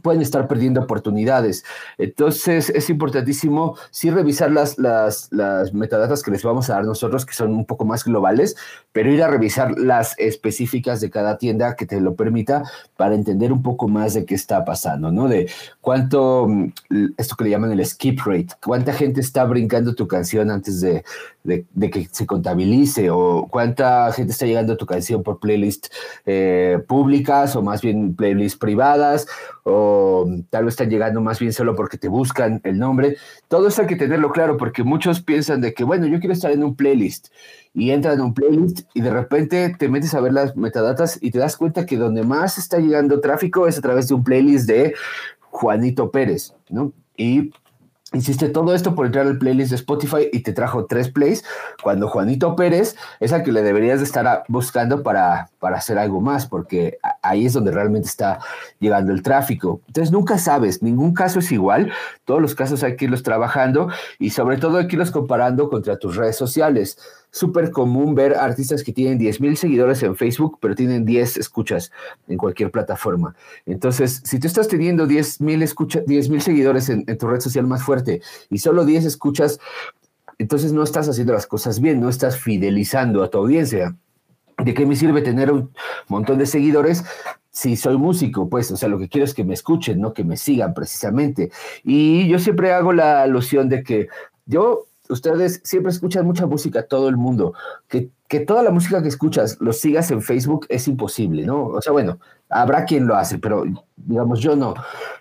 [0.01, 1.63] pueden estar perdiendo oportunidades.
[1.97, 7.25] Entonces es importantísimo sí revisar las, las, las, metadatas que les vamos a dar nosotros,
[7.25, 8.55] que son un poco más globales,
[8.91, 12.63] pero ir a revisar las específicas de cada tienda que te lo permita
[12.97, 15.27] para entender un poco más de qué está pasando, ¿no?
[15.27, 15.49] De
[15.81, 16.73] cuánto, mm,
[17.17, 21.03] esto que le llaman el skip rate, cuánta gente está brincando tu canción antes de,
[21.45, 25.87] de, que se contabilice o cuánta gente está llegando a tu canción por playlist
[26.25, 29.27] eh, públicas o más bien playlists privadas
[29.63, 33.17] o tal vez están llegando más bien solo porque te buscan el nombre.
[33.47, 36.51] Todo eso hay que tenerlo claro porque muchos piensan de que, bueno, yo quiero estar
[36.51, 37.29] en un playlist
[37.73, 41.31] y entran en un playlist y de repente te metes a ver las metadatas y
[41.31, 44.67] te das cuenta que donde más está llegando tráfico es a través de un playlist
[44.67, 44.93] de
[45.39, 46.91] Juanito Pérez, ¿no?
[47.17, 47.51] Y
[48.13, 51.43] Hiciste todo esto por entrar al playlist de Spotify y te trajo tres plays,
[51.81, 56.21] cuando Juanito Pérez es al que le deberías de estar buscando para, para hacer algo
[56.21, 58.39] más, porque ahí es donde realmente está
[58.79, 59.81] llegando el tráfico.
[59.87, 61.91] Entonces nunca sabes, ningún caso es igual,
[62.25, 63.89] todos los casos hay que irlos trabajando
[64.19, 66.99] y sobre todo hay que irlos comparando contra tus redes sociales
[67.35, 71.91] súper común ver artistas que tienen 10 mil seguidores en Facebook, pero tienen 10 escuchas
[72.29, 73.35] en cualquier plataforma.
[73.65, 78.59] Entonces, si tú estás teniendo 10 mil seguidores en, tu red social más fuerte y
[78.59, 79.59] solo 10 escuchas,
[80.37, 83.97] entonces no estás haciendo las cosas bien, no estás fidelizando a tu audiencia.
[84.63, 85.71] ¿De qué me sirve tener un
[86.07, 87.03] montón de seguidores
[87.51, 90.23] si soy músico, pues, o sea, lo que quiero es que me escuchen, no que
[90.23, 91.51] me sigan precisamente.
[91.83, 94.07] Y yo siempre hago la alusión de que
[94.45, 97.53] yo ustedes siempre escuchan mucha música, todo el mundo.
[97.87, 101.67] ¿Qué, que toda la música que escuchas lo sigas en Facebook es imposible, ¿no?
[101.67, 103.63] O sea, bueno, habrá quien lo hace, pero
[103.95, 104.73] digamos, yo no.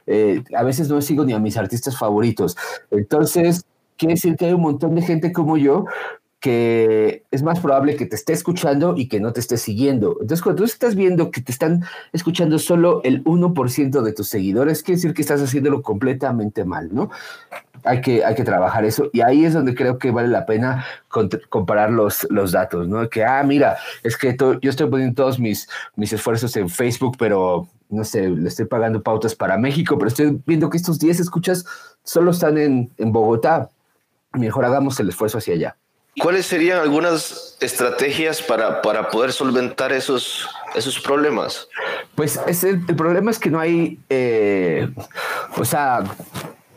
[0.07, 2.57] Eh, a veces no sigo ni a mis artistas favoritos.
[2.91, 3.65] Entonces,
[3.97, 5.85] quiere decir que hay un montón de gente como yo
[6.45, 10.19] que es más probable que te esté escuchando y que no te esté siguiendo.
[10.21, 14.83] Entonces, cuando tú estás viendo que te están escuchando solo el 1% de tus seguidores,
[14.83, 17.09] quiere decir que estás haciéndolo completamente mal, ¿no?
[17.83, 20.85] Hay que, hay que trabajar eso y ahí es donde creo que vale la pena
[21.49, 23.09] comparar los, los datos, ¿no?
[23.09, 27.69] Que, ah, mira, es que yo estoy poniendo todos mis, mis esfuerzos en Facebook, pero
[27.89, 31.65] no sé, le estoy pagando pautas para México, pero estoy viendo que estos 10 escuchas
[32.03, 33.71] solo están en, en Bogotá.
[34.35, 35.77] Mejor hagamos el esfuerzo hacia allá.
[36.21, 41.69] ¿Cuáles serían algunas estrategias para, para poder solventar esos, esos problemas?
[42.15, 44.89] Pues el, el, problema es que no hay, eh,
[45.57, 46.05] o sea,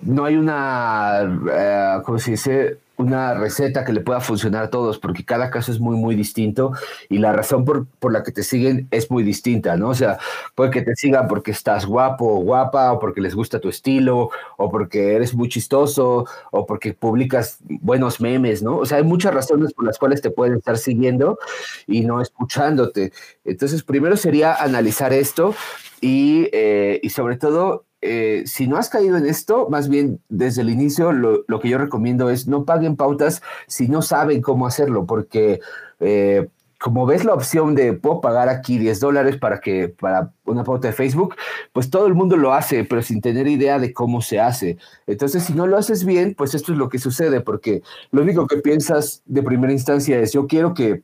[0.02, 2.78] no hay una, eh, ¿cómo se dice?
[2.98, 6.72] Una receta que le pueda funcionar a todos, porque cada caso es muy, muy distinto
[7.10, 9.90] y la razón por, por, la que te siguen es muy distinta, ¿no?
[9.90, 10.18] O sea,
[10.56, 14.30] puede que te sigan porque estás guapo o guapa, o porque les gusta tu estilo,
[14.58, 18.78] o porque eres muy chistoso, o porque publicas buenos memes, ¿no?
[18.78, 21.38] O sea, hay muchas razones por las cuales te pueden estar siguiendo
[21.86, 23.12] y no escuchándote.
[23.46, 25.54] Entonces, primero sería analizar esto
[26.02, 30.62] y, eh, y sobre todo eh, si no has caído en esto, más bien desde
[30.62, 35.06] el inicio lo, que yo recomiendo es no paguen pautas si no saben cómo hacerlo,
[35.06, 35.60] porque
[36.00, 36.48] eh,
[36.80, 40.88] como ves la opción de puedo pagar aquí 10 dólares para que para una pauta
[40.88, 41.36] de Facebook,
[41.74, 44.78] pues todo el mundo lo hace, pero sin tener idea de cómo se hace.
[45.08, 47.82] Entonces, si no lo haces bien, pues esto es lo que sucede, porque
[48.12, 51.02] lo único que piensas de primera instancia es yo quiero que,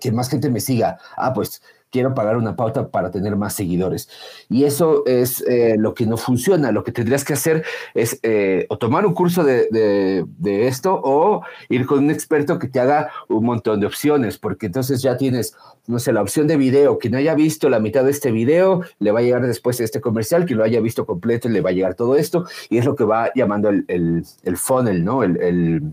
[0.00, 0.98] que más gente me siga.
[1.16, 4.08] Ah, pues quiero pagar una pauta para tener más seguidores.
[4.48, 6.72] Y eso es eh, lo que no funciona.
[6.72, 11.42] Lo que tendrías que hacer es eh, o tomar un curso de, de, esto o
[11.68, 15.54] ir con un experto que te haga un montón de opciones, porque entonces ya tienes,
[15.86, 16.98] no sé, la opción de video.
[16.98, 20.46] Quien haya visto la mitad de este video, le va a llegar después este comercial.
[20.46, 22.46] Quien lo haya visto completo, le va a llegar todo esto.
[22.70, 25.22] Y es lo que va llamando el, el, el funnel, ¿no?
[25.22, 25.92] el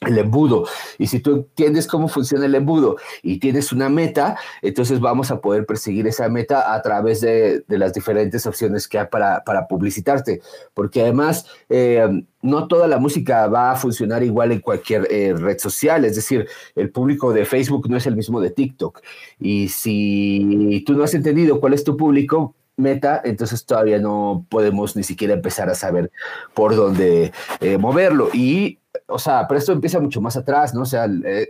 [0.00, 0.64] el embudo.
[0.98, 5.40] Y si tú entiendes cómo funciona el embudo y tienes una meta, entonces vamos a
[5.40, 10.40] poder perseguir esa meta a través de, las diferentes opciones que hay para, para publicitarte.
[10.74, 12.06] Porque además, eh,
[12.42, 16.04] no toda la música va a funcionar igual en cualquier eh, red social.
[16.04, 19.00] Es decir, el público de Facebook no es el mismo de TikTok.
[19.40, 24.94] Y si tú no has entendido cuál es tu público, meta, entonces todavía no podemos
[24.96, 26.10] ni siquiera empezar a saber
[26.54, 28.30] por dónde eh, moverlo.
[28.32, 28.77] Y
[29.08, 30.82] o sea, pero esto empieza mucho más atrás, ¿no?
[30.82, 31.48] O sea, eh,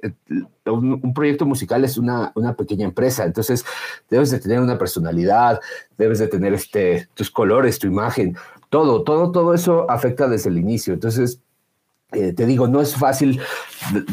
[0.65, 3.65] un, proyecto musical es una, una, pequeña empresa, entonces
[4.09, 5.61] debes de tener una personalidad,
[5.97, 8.37] debes de tener este, tus colores, tu imagen,
[8.71, 10.95] todo, todo, todo eso afecta desde el inicio.
[10.95, 11.41] Entonces,
[12.13, 13.41] eh, te digo, no es fácil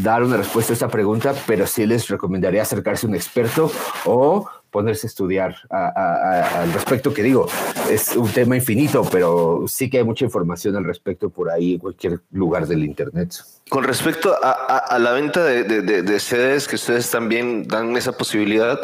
[0.02, 3.72] dar una respuesta a esta pregunta, pero sí les recomendaría acercarse a un experto
[4.06, 7.48] o ponerse a estudiar al respecto, que digo,
[7.90, 11.80] es un tema infinito, pero sí que hay mucha información al respecto por ahí en
[11.80, 13.36] cualquier lugar del Internet.
[13.70, 18.78] Con respecto a, la venta de, de, CDs, que ustedes también dan esa posibilidad,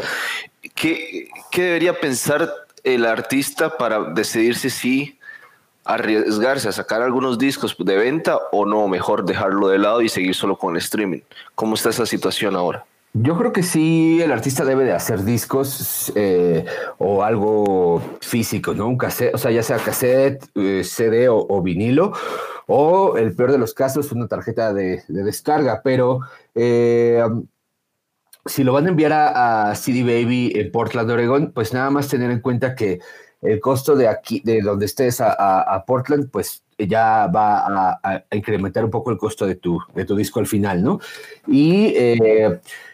[0.75, 2.49] ¿qué, ¿qué debería pensar
[2.85, 5.19] el artista para decidirse si
[5.83, 10.35] arriesgarse a sacar algunos discos de venta o no, mejor dejarlo de lado y seguir
[10.35, 11.19] solo con el streaming?
[11.53, 12.85] ¿Cómo está esa situación ahora?
[13.13, 16.65] Yo creo que sí, el artista debe de hacer discos eh,
[16.97, 18.87] o algo físico, ¿no?
[18.87, 22.13] Un cassette, o sea, ya sea cassette, eh, CD o, vinilo,
[22.67, 26.21] o el peor de los casos, una tarjeta de, descarga, pero
[26.55, 27.21] eh,
[28.45, 32.31] si lo van a enviar a, CD Baby en Portland, Oregon, pues nada más tener
[32.31, 32.99] en cuenta que
[33.41, 38.91] el costo de aquí, de donde estés a Portland, pues ya va a, incrementar un
[38.91, 40.99] poco el costo de tu, de tu disco al final, ¿no?
[41.47, 41.93] Y,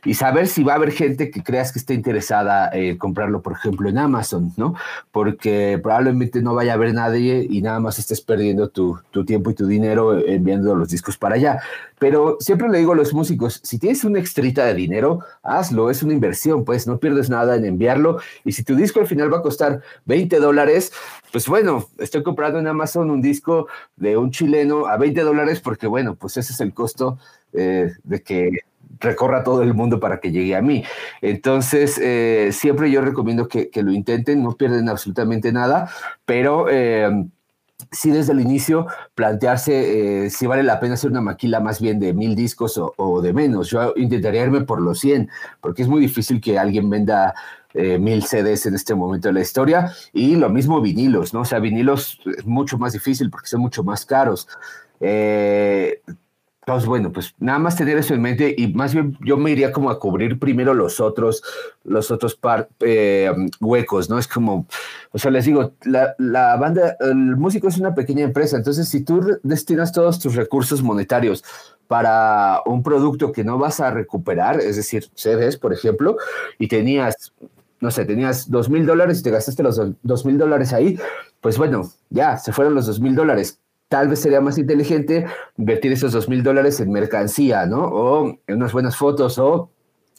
[0.03, 3.53] y, saber si va a haber gente que creas que esté interesada en comprarlo, por
[3.53, 4.75] ejemplo, en Amazon, ¿no?
[5.11, 9.55] Porque probablemente no vaya a haber nadie y nada más estés perdiendo tu, tiempo y
[9.55, 11.59] tu dinero enviando los discos para allá.
[11.99, 16.03] Pero siempre le digo a los músicos, si tienes una extrita de dinero, hazlo, es
[16.03, 18.19] una inversión, pues no pierdes nada en enviarlo.
[18.45, 20.91] Y si tu disco al final va a costar 20 dólares,
[21.31, 25.87] pues bueno, estoy comprando en Amazon un disco de un chileno a 20 dólares porque
[25.87, 27.17] bueno, pues ese es el costo
[27.53, 28.51] eh, de que
[28.99, 30.83] recorra todo el mundo para que llegue a mí.
[31.21, 35.89] Entonces, eh, siempre yo recomiendo que, lo intenten, no pierden absolutamente nada,
[36.25, 36.67] pero...
[36.69, 37.09] Eh,
[37.91, 42.11] sí desde el inicio plantearse si vale la pena hacer una maquila más bien de
[42.11, 43.69] mil discos o, de menos.
[43.69, 45.29] Yo intentaría irme por los 100,
[45.61, 47.35] porque es muy difícil que alguien venda
[47.79, 49.91] eh, mil CDs en este momento de la historia.
[50.11, 51.41] Y lo mismo vinilos, ¿no?
[51.41, 54.47] O sea, vinilos es mucho más difícil porque son mucho más caros.
[54.99, 56.01] Eh,
[56.67, 59.71] pues bueno, pues nada más tener eso en mente y más bien yo me iría
[59.71, 61.41] como a cubrir primero los otros,
[61.85, 64.19] los otros par, eh, huecos, ¿no?
[64.19, 64.67] Es como,
[65.13, 69.01] o sea, les digo, la, la, banda, el músico es una pequeña empresa, entonces si
[69.01, 71.41] tú destinas todos tus recursos monetarios
[71.87, 76.17] para un producto que no vas a recuperar, es decir, CDs, por ejemplo,
[76.59, 77.31] y tenías,
[77.79, 80.99] no sé, tenías dos mil dólares y te gastaste los dos mil dólares ahí,
[81.39, 85.25] pues bueno, ya, se fueron los dos mil dólares tal vez sería más inteligente
[85.57, 87.85] invertir esos dos mil dólares en mercancía, ¿no?
[87.85, 89.71] O en unas buenas fotos o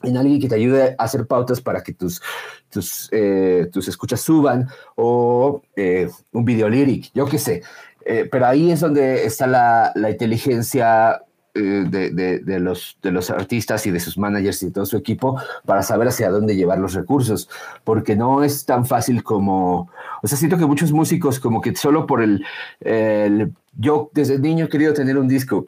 [0.03, 2.23] en alguien que te ayude a hacer pautas para que tus,
[2.71, 7.63] tus, eh, tus escuchas suban o eh, un video lyric, yo qué sé.
[8.05, 11.23] Eh, pero ahí es donde está la, la inteligencia
[11.61, 15.83] de, de, los, de los artistas y de sus managers y todo su equipo para
[15.83, 17.49] saber hacia dónde llevar los recursos,
[17.85, 19.91] porque no es tan fácil como,
[20.23, 22.45] o sea, siento que muchos músicos como que solo por el,
[22.81, 25.67] el yo desde niño he querido tener un disco,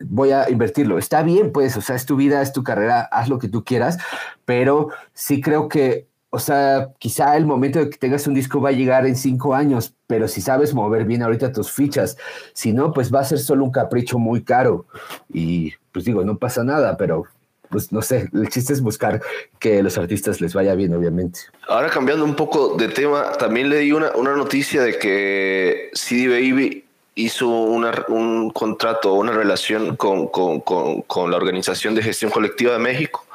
[0.00, 0.98] voy a invertirlo.
[0.98, 3.64] Está bien, pues, o sea, es tu vida, es tu carrera, haz lo que tú
[3.64, 3.98] quieras,
[4.44, 8.70] pero sí creo que, o sea, quizá el momento de que tengas un disco va
[8.70, 12.16] a llegar en cinco años, pero si sabes mover bien ahorita tus fichas,
[12.54, 14.86] si no, pues va a ser solo un capricho muy caro.
[15.30, 17.26] Y pues digo, no pasa nada, pero
[17.68, 19.20] pues no sé, el chiste es buscar
[19.58, 21.40] que los artistas les vaya bien, obviamente.
[21.68, 26.28] Ahora cambiando un poco de tema, también le di una, una noticia de que CD
[26.28, 32.72] Baby hizo una, un contrato, una relación con, con, con, la Organización de Gestión Colectiva
[32.72, 33.26] de México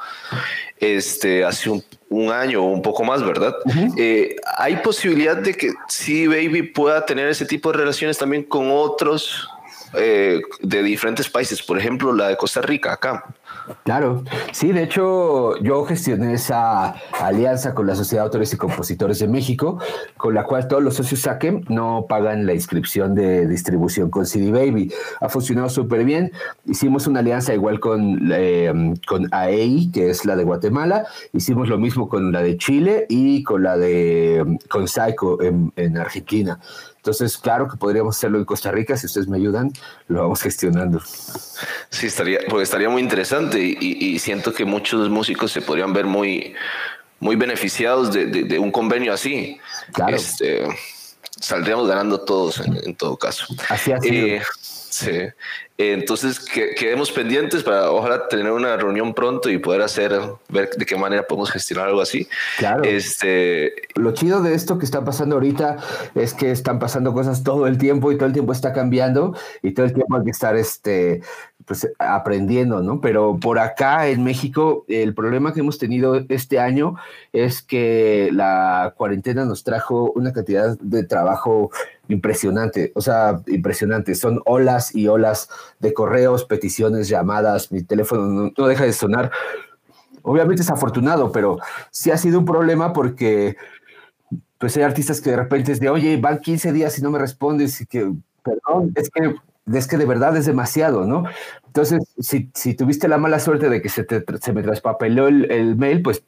[0.80, 3.54] este, hace un, un año o un poco más, ¿verdad?
[3.96, 8.70] Eh, ¿Hay posibilidad de que sí Baby pueda tener ese tipo de relaciones también con
[8.70, 9.48] otros
[9.94, 11.62] eh, de diferentes países?
[11.62, 13.24] Por ejemplo, la de Costa Rica, acá.
[13.84, 19.18] Claro, sí, de hecho yo gestioné esa alianza con la Sociedad de Autores y Compositores
[19.18, 19.78] de México,
[20.16, 24.50] con la cual todos los socios SACEM no pagan la inscripción de distribución con CD
[24.50, 24.92] Baby.
[25.20, 26.32] Ha funcionado súper bien.
[26.66, 28.72] Hicimos una alianza igual con, eh,
[29.06, 31.06] con AEI, que es la de Guatemala.
[31.32, 36.58] Hicimos lo mismo con la de Chile y con la de con Psycho en Argentina.
[36.98, 39.72] Entonces, claro que podríamos hacerlo en Costa Rica, si ustedes me ayudan,
[40.08, 41.00] lo vamos gestionando.
[41.90, 46.54] Sí, estaría, porque estaría muy interesante y, siento que muchos músicos se podrían ver muy,
[47.20, 49.58] muy beneficiados de, un convenio así.
[49.92, 50.16] Claro.
[50.16, 50.66] Este,
[51.40, 53.46] saldríamos ganando todos en, todo caso.
[53.68, 54.42] Así ha eh,
[54.90, 55.28] Sí.
[55.76, 60.12] Entonces, que, quedemos pendientes para ojalá tener una reunión pronto y poder hacer,
[60.48, 62.28] ver de qué manera podemos gestionar algo así.
[62.56, 62.82] Claro.
[62.82, 65.76] Este, Lo chido de esto que está pasando ahorita
[66.16, 69.72] es que están pasando cosas todo el tiempo y todo el tiempo está cambiando y
[69.72, 71.22] todo el tiempo hay que estar este,
[71.68, 72.98] pues, aprendiendo, ¿no?
[73.02, 76.96] Pero por acá en México, el problema que hemos tenido este año
[77.34, 81.70] es que la cuarentena nos trajo una cantidad de trabajo
[82.08, 84.14] impresionante, o sea, impresionante.
[84.14, 89.30] Son olas y olas de correos, peticiones, llamadas, mi teléfono no, deja de sonar.
[90.22, 91.58] Obviamente es afortunado, pero
[91.90, 93.56] sí ha sido un problema porque
[94.56, 97.18] pues hay artistas que de repente es de, oye, van 15 días y no me
[97.18, 98.10] respondes y que,
[98.42, 99.34] perdón, es que
[99.72, 101.24] es que de verdad es demasiado, ¿no?
[101.66, 105.50] Entonces, si, si tuviste la mala suerte de que se, te, se me traspapeló el,
[105.50, 106.22] el mail, pues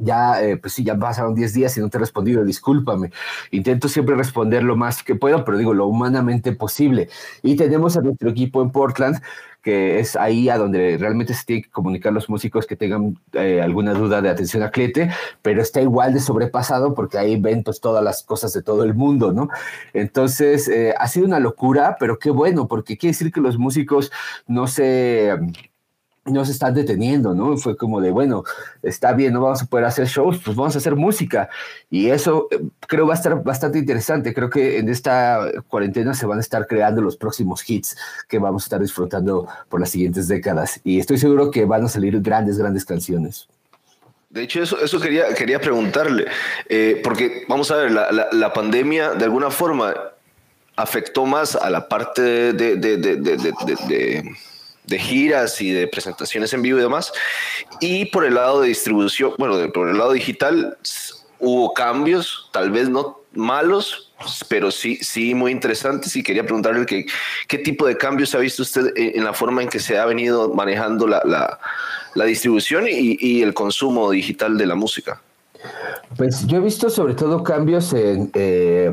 [0.00, 3.10] ya, eh, pues sí, ya pasaron 10 días y no te he respondido, discúlpame.
[3.50, 7.08] Intento siempre responder lo más que puedo, pero digo lo humanamente posible.
[7.42, 9.20] Y tenemos a nuestro equipo en Portland,
[9.62, 13.60] que es ahí a donde realmente se tienen que comunicar los músicos que tengan eh,
[13.60, 15.10] alguna duda de atención a cliente,
[15.42, 19.32] pero está igual de sobrepasado porque hay eventos, todas las cosas de todo el mundo,
[19.32, 19.48] ¿no?
[19.92, 24.12] Entonces, eh, ha sido una locura, pero qué bueno, porque quiere decir que los músicos
[24.46, 25.32] no se
[26.26, 27.56] no se están deteniendo, ¿no?
[27.56, 28.44] Fue como de, bueno,
[28.82, 31.48] está bien, no vamos a poder hacer shows, pues vamos a hacer música.
[31.90, 34.34] Y eso eh, creo va a estar bastante interesante.
[34.34, 37.96] Creo que en esta cuarentena se van a estar creando los próximos hits
[38.28, 40.80] que vamos a estar disfrutando por las siguientes décadas.
[40.84, 43.48] Y estoy seguro que van a salir grandes, grandes canciones.
[44.30, 46.26] De hecho, eso, eso quería, quería preguntarle,
[46.68, 49.94] eh, porque vamos a ver, la, la, pandemia de alguna forma
[50.74, 54.36] afectó más a la parte de de
[54.90, 57.12] giras y de presentaciones en vivo y demás.
[57.80, 60.76] Y por el lado de distribución, bueno, por el lado digital
[61.38, 64.12] hubo cambios, tal vez no malos,
[64.48, 66.16] pero sí, sí muy interesantes.
[66.16, 67.06] Y quería preguntarle que,
[67.48, 70.54] qué tipo de cambios ha visto usted en la forma en que se ha venido
[70.54, 71.58] manejando la, la,
[72.14, 75.20] la distribución y, y el consumo digital de la música.
[76.16, 78.90] Pues yo he visto sobre todo cambios en, eh,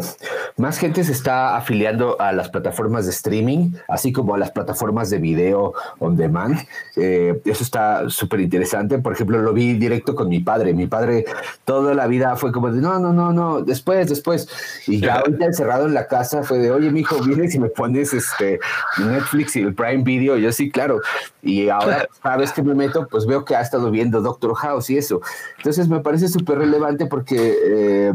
[0.58, 5.10] más gente se está afiliando a las plataformas de streaming, así como a las plataformas
[5.10, 6.60] de video on demand.
[6.96, 9.00] Eh, eso está súper interesante.
[9.00, 10.74] Por ejemplo, lo vi directo con mi padre.
[10.74, 11.26] Mi padre
[11.66, 14.48] toda la vida fue como de, no, no, no, no, después, después.
[14.88, 17.70] Y ya ahorita encerrado en la casa fue de, oye, mi hijo, vienes y me
[17.70, 18.60] pones este
[18.98, 20.38] Netflix y el Prime Video.
[20.38, 21.00] Yo sí, claro.
[21.42, 24.90] Y ahora cada vez que me meto, pues veo que ha estado viendo Doctor House
[24.90, 25.22] y eso.
[25.58, 27.58] Entonces me parece súper relevante porque...
[27.64, 28.14] Eh,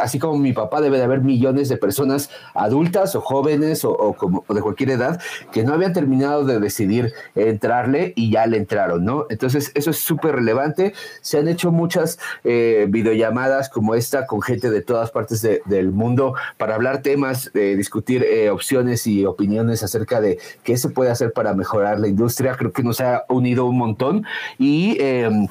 [0.00, 4.44] así como mi papá, debe de haber millones de personas adultas o jóvenes o, como,
[4.48, 5.20] de cualquier edad
[5.52, 9.26] que no habían terminado de decidir entrarle y ya le entraron, ¿no?
[9.30, 10.94] Entonces, eso es súper relevante.
[11.20, 16.34] Se han hecho muchas eh, videollamadas como esta con gente de todas partes del mundo
[16.56, 21.54] para hablar temas, eh, discutir opciones y opiniones acerca de qué se puede hacer para
[21.54, 22.56] mejorar la industria.
[22.56, 24.24] Creo que nos ha unido un montón
[24.58, 25.46] y em,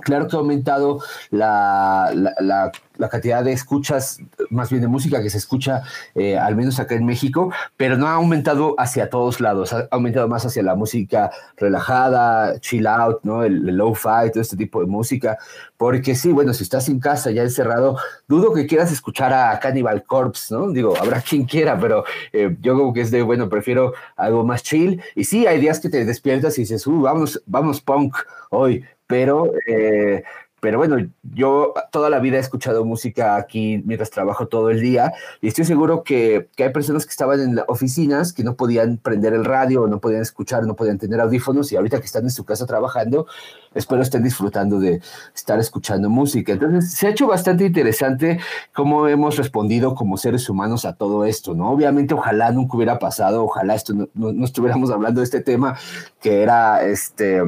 [0.00, 2.72] Claro que ha aumentado la, la,
[3.10, 5.82] cantidad de escuchas, más bien de música que se escucha,
[6.14, 10.28] eh, al menos acá en México, pero no ha aumentado hacia todos lados, ha aumentado
[10.28, 13.42] más hacia la música relajada, chill out, ¿no?
[13.42, 15.36] el, low-fi, todo este tipo de música,
[15.76, 20.04] porque sí, bueno, si estás en casa ya encerrado, dudo que quieras escuchar a Cannibal
[20.04, 20.70] Corpse, ¿no?
[20.70, 24.62] Digo, habrá quien quiera, pero eh, yo creo que es de, bueno, prefiero algo más
[24.62, 28.16] chill, y sí, hay días que te despiertas y dices, uh, vamos, vamos punk
[28.50, 30.22] hoy, pero, eh,
[30.58, 35.12] pero bueno, yo toda la vida he escuchado música aquí mientras trabajo todo el día
[35.42, 39.34] y estoy seguro que, que, hay personas que estaban en oficinas que no podían prender
[39.34, 42.46] el radio, no podían escuchar, no podían tener audífonos y ahorita que están en su
[42.46, 43.26] casa trabajando,
[43.74, 45.02] espero estén disfrutando de
[45.34, 46.52] estar escuchando música.
[46.54, 48.40] Entonces, se ha hecho bastante interesante
[48.72, 51.70] cómo hemos respondido como seres humanos a todo esto, ¿no?
[51.70, 55.76] Obviamente, ojalá nunca hubiera pasado, ojalá esto no, no estuviéramos hablando de este tema
[56.18, 57.42] que era este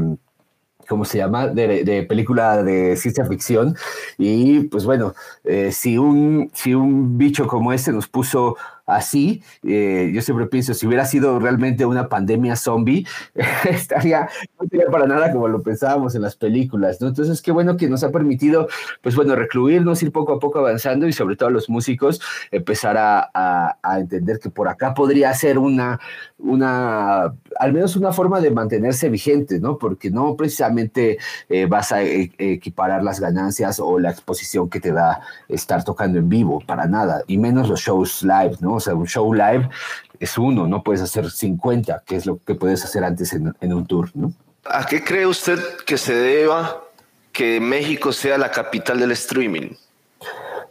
[0.89, 1.49] ¿cómo se llama?
[1.49, 3.77] De, película de ciencia ficción.
[4.19, 5.15] Y pues bueno,
[5.45, 8.57] eh, si, un, si un bicho como este nos puso
[8.87, 13.07] así, eh, yo siempre pienso, si hubiera sido realmente una pandemia zombie,
[13.69, 14.29] estaría,
[14.61, 17.09] no sería para nada como lo pensábamos en las películas, ¿no?
[17.09, 18.69] Entonces, qué bueno que nos ha permitido,
[19.01, 22.21] pues bueno, recluirnos, ir poco a poco avanzando y sobre todo los músicos
[22.51, 26.01] empezar a, entender que por acá podría ser una,
[26.39, 29.79] una, al menos una forma de mantenerse vigente, ¿no?
[29.79, 31.19] Porque no precisamente
[31.49, 36.19] eh, vas a e, equiparar las ganancias o la exposición que te da estar tocando
[36.19, 38.74] en vivo, para nada, y menos los shows live, ¿no?
[38.77, 39.69] O sea, un show live
[40.21, 43.87] es uno, no puedes hacer 50, que es lo que puedes hacer antes en, un
[43.87, 44.33] tour, ¿no?
[44.65, 46.83] ¿A qué cree usted que se deba
[47.33, 49.73] que México sea la capital del streaming?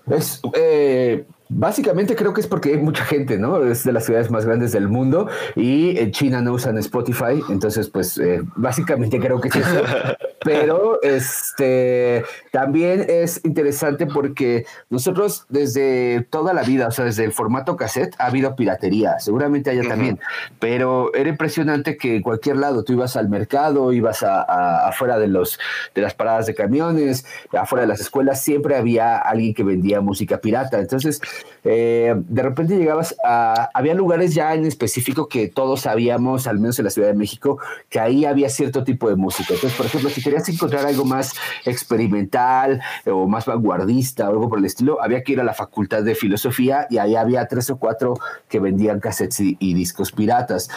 [0.07, 1.25] Es, eh,
[1.55, 3.63] Básicamente creo que es porque hay mucha gente, ¿no?
[3.63, 7.89] Es de las ciudades más grandes del mundo y en China no usan Spotify, entonces
[7.89, 9.83] pues eh, básicamente creo que es eso.
[10.43, 17.31] Pero este también es interesante porque nosotros desde toda la vida, o sea, desde el
[17.31, 20.19] formato cassette ha habido piratería, seguramente haya también,
[20.59, 25.27] pero era impresionante que en cualquier lado tú ibas al mercado, ibas a, afuera de
[25.27, 25.59] los
[25.95, 30.37] de las paradas de camiones, afuera de las escuelas siempre había alguien que vendía música
[30.37, 31.21] pirata, entonces
[31.63, 36.77] eh, de repente llegabas a, había lugares ya en específico que todos sabíamos, al menos
[36.79, 39.53] en la Ciudad de México, que ahí había cierto tipo de música.
[39.53, 44.59] Entonces, por ejemplo, si querías encontrar algo más experimental o más vanguardista o algo por
[44.59, 47.77] el estilo, había que ir a la Facultad de Filosofía y ahí había tres o
[47.77, 48.15] cuatro
[48.49, 50.69] que vendían cassettes y discos piratas.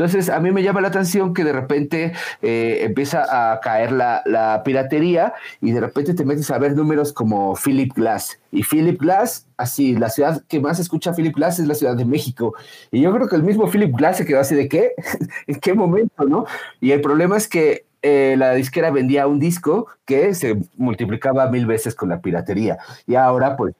[0.00, 4.62] Entonces, a mí me llama la atención que de repente eh, empieza a caer la,
[4.64, 8.40] piratería y de repente te metes a ver números como Philip Glass.
[8.50, 11.96] Y Philip Glass, así, la ciudad que más escucha a Philip Glass es la Ciudad
[11.96, 12.54] de México.
[12.90, 14.92] Y yo creo que el mismo Philip Glass se quedó así de qué,
[15.46, 16.46] en qué momento, ¿no?
[16.80, 21.66] Y el problema es que eh, la disquera vendía un disco que se multiplicaba mil
[21.66, 22.78] veces con la piratería.
[23.06, 23.74] Y ahora, pues,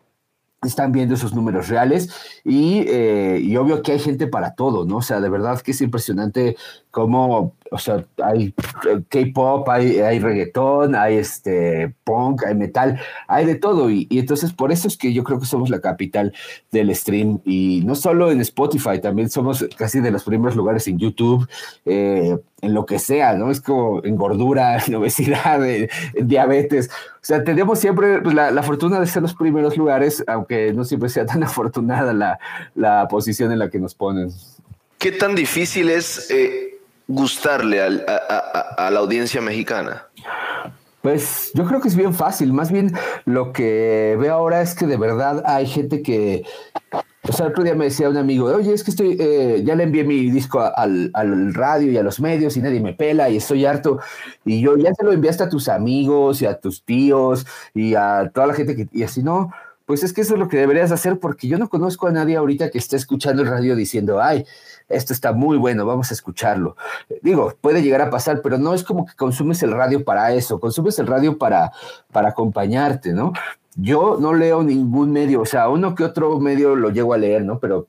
[0.62, 2.10] están viendo esos números reales
[2.44, 4.98] y, eh, y, obvio que hay gente para todo, ¿no?
[4.98, 6.56] O sea, de verdad que es impresionante
[6.90, 8.54] cómo, o sea, hay
[8.86, 14.52] eh, K-pop, hay, hay reggaetón, hay este punk, hay metal, hay de todo y, entonces
[14.52, 16.34] por eso es que yo creo que somos la capital
[16.70, 20.98] del stream y no solo en Spotify, también somos casi de los primeros lugares en
[20.98, 21.48] YouTube,
[21.86, 23.50] eh, en lo que sea, ¿no?
[23.50, 25.88] Es como en gordura, en obesidad, en,
[26.20, 26.88] diabetes.
[26.88, 30.84] O sea, tenemos siempre pues, la, la, fortuna de ser los primeros lugares, aunque no
[30.84, 32.38] siempre sea tan afortunada la,
[32.74, 34.30] la posición en la que nos ponen.
[34.98, 40.06] ¿Qué tan difícil es eh, gustarle a, a, a la audiencia mexicana?
[41.00, 42.52] Pues yo creo que es bien fácil.
[42.52, 42.92] Más bien
[43.24, 46.44] lo que veo ahora es que de verdad hay gente que,
[47.28, 49.84] o sea, otro día me decía un amigo, oye, es que estoy, eh, ya le
[49.84, 53.36] envié mi disco al, al, radio y a los medios y nadie me pela y
[53.36, 54.00] estoy harto.
[54.44, 58.30] Y yo ya se lo enviaste a tus amigos y a tus tíos y a
[58.32, 59.50] toda la gente que, y así no,
[59.84, 62.36] pues es que eso es lo que deberías hacer porque yo no conozco a nadie
[62.36, 64.46] ahorita que esté escuchando el radio diciendo, ay,
[64.88, 66.76] esto está muy bueno, vamos a escucharlo.
[67.22, 70.58] Digo, puede llegar a pasar, pero no es como que consumes el radio para eso,
[70.58, 71.72] consumes el radio para,
[72.12, 73.32] para acompañarte, ¿no?
[73.76, 77.44] Yo no leo ningún medio, o sea, uno que otro medio lo llego a leer,
[77.44, 77.60] ¿no?
[77.60, 77.88] Pero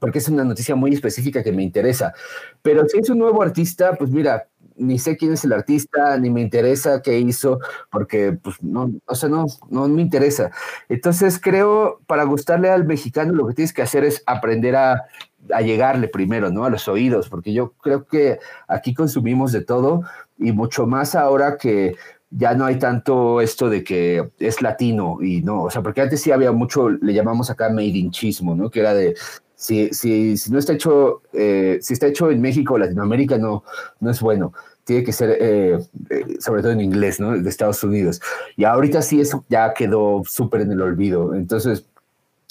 [0.00, 2.14] porque es una noticia muy específica que me interesa.
[2.62, 6.30] Pero si es un nuevo artista, pues mira, ni sé quién es el artista, ni
[6.30, 7.60] me interesa qué hizo,
[7.90, 10.50] porque pues no, o sea, no, no me interesa.
[10.88, 15.04] Entonces creo, para gustarle al mexicano, lo que tienes que hacer es aprender a,
[15.52, 16.64] a llegarle primero, ¿no?
[16.64, 20.02] A los oídos, porque yo creo que aquí consumimos de todo
[20.38, 21.96] y mucho más ahora que
[22.36, 26.20] ya no hay tanto esto de que es latino y no, o sea, porque antes
[26.20, 28.70] sí había mucho, le llamamos acá made in chismo, ¿no?
[28.70, 29.14] Que era de,
[29.62, 33.62] si, si, si no está hecho, eh, si está hecho en México o Latinoamérica, no,
[34.00, 34.52] no es bueno.
[34.84, 35.78] Tiene que ser, eh,
[36.10, 37.38] eh, sobre todo en inglés, ¿no?
[37.38, 38.20] De Estados Unidos.
[38.56, 41.34] Y ahorita sí eso ya quedó súper en el olvido.
[41.34, 41.86] Entonces,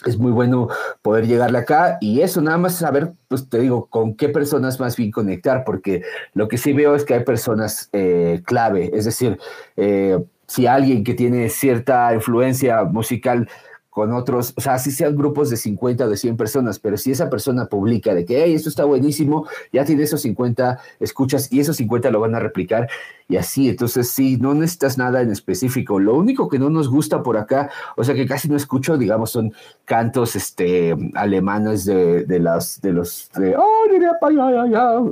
[0.06, 0.70] es muy bueno
[1.02, 4.96] poder llegarle acá y eso nada más saber, pues te digo, con qué personas más
[4.98, 9.40] bien conectar, porque lo que sí veo es que hay personas eh, clave, es decir,
[9.78, 13.48] eh, si alguien que tiene cierta influencia musical
[13.92, 17.12] con otros, o sea, si sean grupos de 50 o de 100 personas, pero si
[17.12, 21.60] esa persona publica de que, hey, esto está buenísimo, ya tiene esos 50 escuchas y
[21.60, 22.88] esos 50 lo van a replicar
[23.28, 26.00] y así, entonces sí, no necesitas nada en específico.
[26.00, 29.32] Lo único que no nos gusta por acá, o sea, que casi no escucho, digamos,
[29.32, 29.52] son
[29.84, 32.92] cantos este, alemanes de, de, los, de,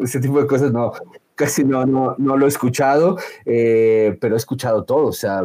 [0.02, 0.94] ese tipo de cosas, no,
[1.36, 5.44] casi no, no, no lo he escuchado, eh, pero he escuchado todo, o sea,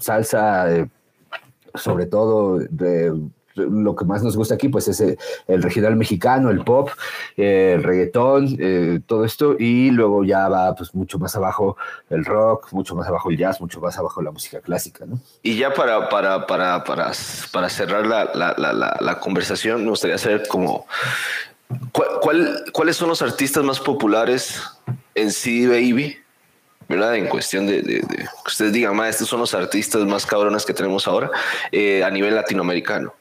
[0.00, 0.68] salsa.
[0.76, 0.88] Eh,
[1.74, 2.60] sobre todo
[3.54, 6.90] lo que más nos gusta aquí, pues es el, regional mexicano, el pop,
[7.36, 11.76] el reggaetón, eh, todo esto, y luego ya va pues mucho más abajo
[12.10, 15.20] el rock, mucho más abajo el jazz, mucho más abajo la música clásica, ¿no?
[15.42, 17.12] Y ya para, para, para, para,
[17.52, 20.86] para cerrar la, la, la, la, conversación, me gustaría saber como,
[21.92, 24.62] ¿cuál, cuáles son los artistas más populares
[25.14, 26.21] en CD Baby?
[26.88, 27.16] ¿Verdad?
[27.16, 31.30] En cuestión de, que ustedes digan, estos son los artistas más cabrones que tenemos ahora
[31.70, 33.12] eh, a nivel latinoamericano.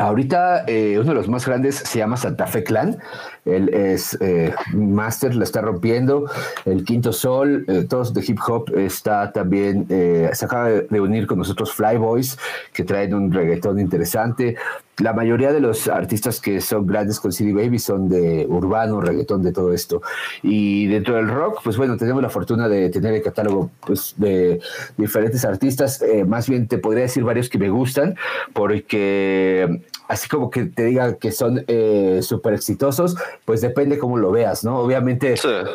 [0.00, 2.98] Ahorita eh, uno de los más grandes se llama Santa Fe Clan.
[3.44, 6.28] Él es eh, máster, la está rompiendo.
[6.64, 11.72] El Quinto Sol, todos de hip hop, está también, se acaba de unir con nosotros
[11.72, 12.36] Flyboys,
[12.72, 14.56] que traen un reggaetón interesante.
[14.98, 19.42] La mayoría de los artistas que son grandes con CD Baby son de urbano, reggaetón,
[19.42, 20.00] de todo esto.
[20.42, 24.60] Y dentro del rock, pues bueno, tenemos la fortuna de tener el catálogo pues, de
[24.96, 26.02] diferentes artistas.
[26.26, 28.16] más bien te podría decir varios que me gustan,
[28.52, 34.30] porque así como que te diga que son eh, súper exitosos, pues depende cómo lo
[34.30, 34.78] veas, ¿no?
[34.78, 35.34] Obviamente,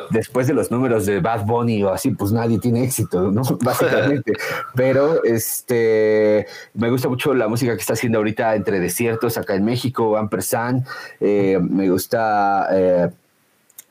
[0.10, 3.42] después de los números de Bad Bunny o así, pues nadie tiene éxito, ¿no?
[3.62, 4.34] Básicamente.
[4.76, 9.66] Pero este, me gusta mucho la música que está haciendo ahorita entre desiertos acá en
[9.66, 10.86] México, Ampersand.
[11.20, 12.68] Eh, me gusta.
[12.72, 13.10] Eh,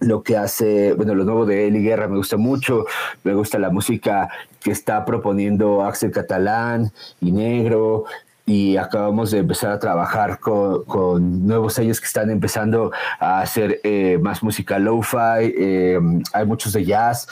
[0.00, 2.86] lo que hace, bueno, lo nuevo de Eli Guerra me gusta mucho,
[3.22, 4.30] me gusta la música
[4.60, 8.04] que está proponiendo Axel Catalán y Negro,
[8.50, 12.90] y acabamos de empezar a trabajar con, nuevos sellos que están empezando
[13.20, 16.00] a hacer eh, más música lo-fi, eh,
[16.32, 17.28] hay muchos de jazz.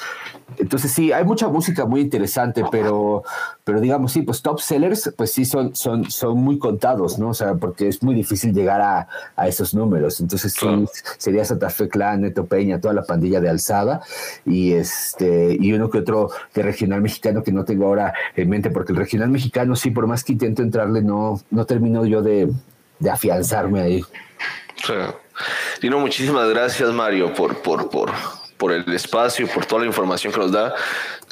[0.58, 3.24] Entonces sí, hay mucha música muy interesante, pero,
[3.68, 7.28] pero digamos, sí, pues top sellers, pues sí son, son, son muy contados, ¿no?
[7.28, 9.06] O sea, porque es muy difícil llegar a,
[9.36, 10.20] a esos números.
[10.20, 10.86] Entonces sí,
[11.18, 14.00] sería Santa Fe Clan, Neto Peña, toda la pandilla de Alzada
[14.46, 18.70] y, este, y uno que otro de regional mexicano que no tengo ahora en mente,
[18.70, 22.50] porque el regional mexicano sí, por más que intento entrarle, no, no termino yo de,
[22.98, 24.02] de afianzarme ahí.
[24.82, 25.90] Sí.
[25.90, 28.12] no, muchísimas gracias, Mario, por, por, por,
[28.56, 30.74] por el espacio, por toda la información que nos da.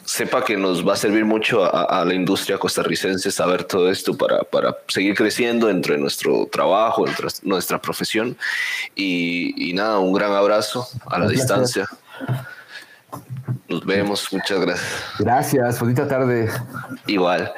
[0.07, 4.45] Sepa que nos va a servir mucho a, la industria costarricense saber todo esto para,
[4.45, 8.37] para, seguir creciendo entre nuestro trabajo, entre nuestra profesión.
[8.95, 11.87] Y, y nada, un gran abrazo a la distancia.
[13.69, 14.89] Nos vemos, muchas gracias.
[15.19, 16.49] Gracias, bonita tarde.
[17.07, 17.53] Igual.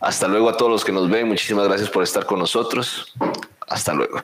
[0.00, 1.28] Hasta luego a todos los que nos ven.
[1.28, 3.12] Muchísimas gracias por estar con nosotros.
[3.68, 4.22] Hasta luego.